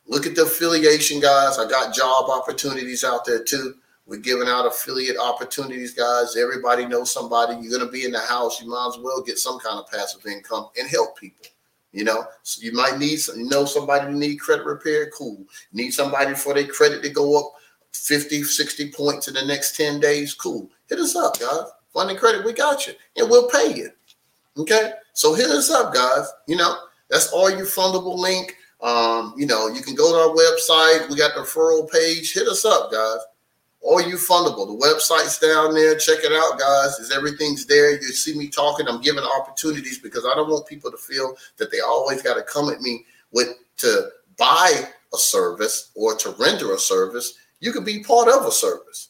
look 0.08 0.26
at 0.26 0.36
the 0.36 0.44
affiliation, 0.44 1.20
guys. 1.20 1.60
I 1.60 1.70
got 1.70 1.94
job 1.94 2.30
opportunities 2.30 3.04
out 3.04 3.26
there 3.26 3.44
too. 3.44 3.76
We're 4.06 4.20
giving 4.20 4.50
out 4.50 4.66
affiliate 4.66 5.18
opportunities, 5.18 5.94
guys. 5.94 6.36
Everybody 6.36 6.86
knows 6.86 7.12
somebody. 7.12 7.54
You're 7.54 7.78
going 7.78 7.86
to 7.86 7.92
be 7.92 8.06
in 8.06 8.12
the 8.12 8.20
house. 8.20 8.62
You 8.62 8.70
might 8.70 8.94
as 8.94 9.00
well 9.02 9.22
get 9.22 9.38
some 9.38 9.60
kind 9.60 9.80
of 9.80 9.90
passive 9.90 10.26
income 10.26 10.70
and 10.78 10.90
help 10.90 11.18
people. 11.18 11.46
You 11.94 12.04
know, 12.04 12.26
so 12.42 12.62
you 12.62 12.74
might 12.74 12.98
need 12.98 13.18
some, 13.18 13.40
you 13.40 13.48
know 13.48 13.66
somebody 13.66 14.12
to 14.12 14.18
need 14.18 14.38
credit 14.38 14.66
repair. 14.66 15.12
Cool. 15.12 15.46
Need 15.74 15.92
somebody 15.92 16.34
for 16.34 16.54
their 16.54 16.68
credit 16.68 17.04
to 17.04 17.10
go 17.10 17.40
up 17.40 17.54
50, 17.94 18.44
60 18.44 18.92
points 18.92 19.28
in 19.28 19.36
the 19.36 19.46
next 19.46 19.78
10 19.78 20.00
days. 20.00 20.34
Cool. 20.34 20.70
Hit 20.90 21.00
us 21.00 21.16
up, 21.16 21.40
guys. 21.40 21.72
Funding 21.94 22.18
credit, 22.18 22.44
we 22.44 22.52
got 22.52 22.88
you. 22.88 22.94
And 23.16 23.30
we'll 23.30 23.48
pay 23.48 23.76
you. 23.76 23.92
Okay. 24.58 24.94
So 25.14 25.34
hit 25.36 25.50
us 25.50 25.70
up, 25.70 25.94
guys. 25.94 26.28
You 26.48 26.58
know, 26.58 26.76
that's 27.10 27.32
all 27.32 27.50
your 27.50 27.68
fundable 27.68 28.18
link. 28.18 28.58
Um, 28.82 29.36
you 29.38 29.46
know, 29.46 29.68
you 29.68 29.82
can 29.82 29.96
go 29.96 30.12
to 30.12 30.30
our 30.30 30.36
website. 30.36 31.10
We 31.10 31.16
got 31.16 31.36
the 31.36 31.42
referral 31.42 31.90
page. 31.90 32.34
Hit 32.34 32.48
us 32.48 32.66
up, 32.66 32.92
guys. 32.92 33.20
Or 33.86 34.02
you 34.02 34.16
fundable. 34.16 34.66
The 34.66 34.88
website's 34.88 35.38
down 35.40 35.74
there. 35.74 35.98
Check 35.98 36.20
it 36.24 36.32
out, 36.32 36.58
guys. 36.58 37.00
Is 37.00 37.12
everything's 37.12 37.66
there. 37.66 37.92
You 37.92 38.08
see 38.14 38.34
me 38.38 38.48
talking. 38.48 38.88
I'm 38.88 39.02
giving 39.02 39.24
opportunities 39.24 40.00
because 40.00 40.26
I 40.26 40.34
don't 40.36 40.50
want 40.50 40.66
people 40.66 40.90
to 40.90 40.98
feel 40.98 41.36
that 41.58 41.70
they 41.70 41.82
always 41.82 42.22
got 42.22 42.36
to 42.36 42.44
come 42.44 42.70
at 42.70 42.80
me 42.80 43.04
with 43.34 43.50
to 43.78 44.10
buy 44.38 44.86
a 45.14 45.18
service 45.18 45.92
or 45.96 46.16
to 46.16 46.34
render 46.40 46.74
a 46.74 46.80
service. 46.80 47.38
You 47.60 47.74
can 47.74 47.84
be 47.84 48.04
part 48.04 48.30
of 48.30 48.46
a 48.46 48.52
service. 48.52 49.10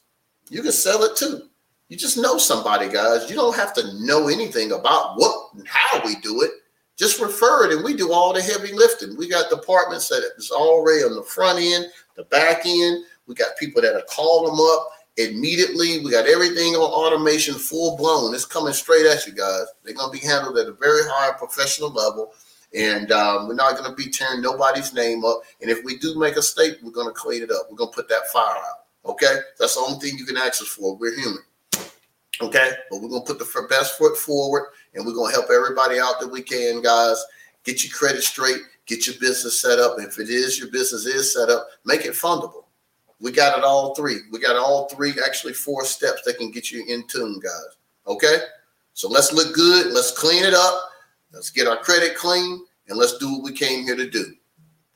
You 0.49 0.63
can 0.63 0.71
sell 0.71 1.03
it 1.03 1.15
too. 1.15 1.49
You 1.89 1.97
just 1.97 2.17
know 2.17 2.39
somebody, 2.39 2.89
guys. 2.89 3.29
You 3.29 3.35
don't 3.35 3.55
have 3.55 3.73
to 3.75 4.03
know 4.03 4.27
anything 4.27 4.71
about 4.71 5.17
what 5.17 5.53
and 5.53 5.67
how 5.67 6.03
we 6.03 6.15
do 6.15 6.41
it. 6.41 6.49
Just 6.95 7.19
refer 7.19 7.65
it, 7.65 7.75
and 7.75 7.83
we 7.83 7.95
do 7.95 8.11
all 8.11 8.33
the 8.33 8.41
heavy 8.41 8.71
lifting. 8.71 9.17
We 9.17 9.27
got 9.27 9.49
departments 9.49 10.07
that 10.09 10.23
is 10.37 10.51
already 10.51 11.03
on 11.03 11.15
the 11.15 11.23
front 11.23 11.59
end, 11.59 11.87
the 12.15 12.23
back 12.25 12.65
end. 12.65 13.03
We 13.27 13.35
got 13.35 13.57
people 13.57 13.81
that 13.81 13.95
are 13.95 14.03
call 14.03 14.45
them 14.45 14.59
up 14.59 14.89
immediately. 15.17 16.03
We 16.03 16.11
got 16.11 16.27
everything 16.27 16.75
on 16.75 16.91
automation, 16.91 17.55
full 17.55 17.97
blown. 17.97 18.33
It's 18.33 18.45
coming 18.45 18.73
straight 18.73 19.05
at 19.05 19.25
you 19.25 19.33
guys. 19.33 19.65
They're 19.83 19.93
gonna 19.93 20.11
be 20.11 20.19
handled 20.19 20.57
at 20.57 20.67
a 20.67 20.73
very 20.73 21.03
high 21.05 21.31
professional 21.37 21.91
level, 21.91 22.33
and 22.73 23.11
um, 23.11 23.47
we're 23.47 23.55
not 23.55 23.77
gonna 23.77 23.95
be 23.95 24.09
tearing 24.09 24.41
nobody's 24.41 24.93
name 24.93 25.23
up. 25.23 25.41
And 25.61 25.69
if 25.69 25.83
we 25.83 25.97
do 25.97 26.17
make 26.17 26.33
a 26.33 26.37
mistake, 26.37 26.77
we're 26.81 26.91
gonna 26.91 27.11
clean 27.11 27.43
it 27.43 27.51
up. 27.51 27.67
We're 27.69 27.77
gonna 27.77 27.91
put 27.91 28.09
that 28.09 28.27
fire 28.31 28.57
out. 28.57 28.85
Okay, 29.05 29.35
that's 29.59 29.75
the 29.75 29.81
only 29.81 29.99
thing 29.99 30.17
you 30.17 30.25
can 30.25 30.37
ask 30.37 30.61
us 30.61 30.67
for. 30.67 30.95
We're 30.95 31.15
human. 31.15 31.43
Okay, 32.41 32.71
but 32.89 33.01
we're 33.01 33.09
gonna 33.09 33.25
put 33.25 33.39
the 33.39 33.67
best 33.69 33.97
foot 33.97 34.17
forward, 34.17 34.71
and 34.93 35.05
we're 35.05 35.13
gonna 35.13 35.31
help 35.31 35.49
everybody 35.51 35.99
out 35.99 36.19
that 36.19 36.27
we 36.27 36.41
can, 36.41 36.81
guys. 36.81 37.23
Get 37.63 37.83
your 37.83 37.93
credit 37.93 38.23
straight, 38.23 38.59
get 38.85 39.07
your 39.07 39.15
business 39.19 39.61
set 39.61 39.79
up. 39.79 39.97
If 39.99 40.19
it 40.19 40.29
is 40.29 40.59
your 40.59 40.69
business 40.69 41.05
is 41.05 41.33
set 41.33 41.49
up, 41.49 41.67
make 41.85 42.05
it 42.05 42.13
fundable. 42.13 42.62
We 43.23 43.31
got 43.31 43.57
it 43.57 43.63
all 43.63 43.95
three. 43.95 44.17
We 44.33 44.39
got 44.39 44.57
all 44.57 44.89
three, 44.89 45.13
actually 45.25 45.53
four 45.53 45.85
steps 45.85 46.23
that 46.25 46.37
can 46.37 46.51
get 46.51 46.71
you 46.71 46.83
in 46.85 47.07
tune, 47.07 47.39
guys. 47.39 47.77
Okay, 48.05 48.39
so 48.93 49.07
let's 49.07 49.31
look 49.31 49.55
good. 49.55 49.93
Let's 49.93 50.11
clean 50.11 50.43
it 50.43 50.53
up. 50.53 50.89
Let's 51.31 51.49
get 51.49 51.65
our 51.65 51.77
credit 51.77 52.17
clean, 52.17 52.65
and 52.89 52.97
let's 52.97 53.17
do 53.19 53.31
what 53.31 53.43
we 53.43 53.53
came 53.53 53.85
here 53.85 53.95
to 53.95 54.09
do. 54.09 54.25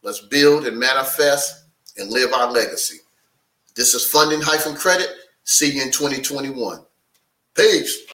Let's 0.04 0.20
build 0.20 0.68
and 0.68 0.78
manifest 0.78 1.68
and 1.96 2.12
live 2.12 2.34
our 2.34 2.52
legacy. 2.52 2.98
This 3.78 3.94
is 3.94 4.06
funding 4.06 4.42
hyphen 4.42 4.76
credit. 4.76 5.08
See 5.46 5.72
you 5.78 5.84
in 5.84 5.92
2021. 5.92 6.82
Peace. 7.56 8.08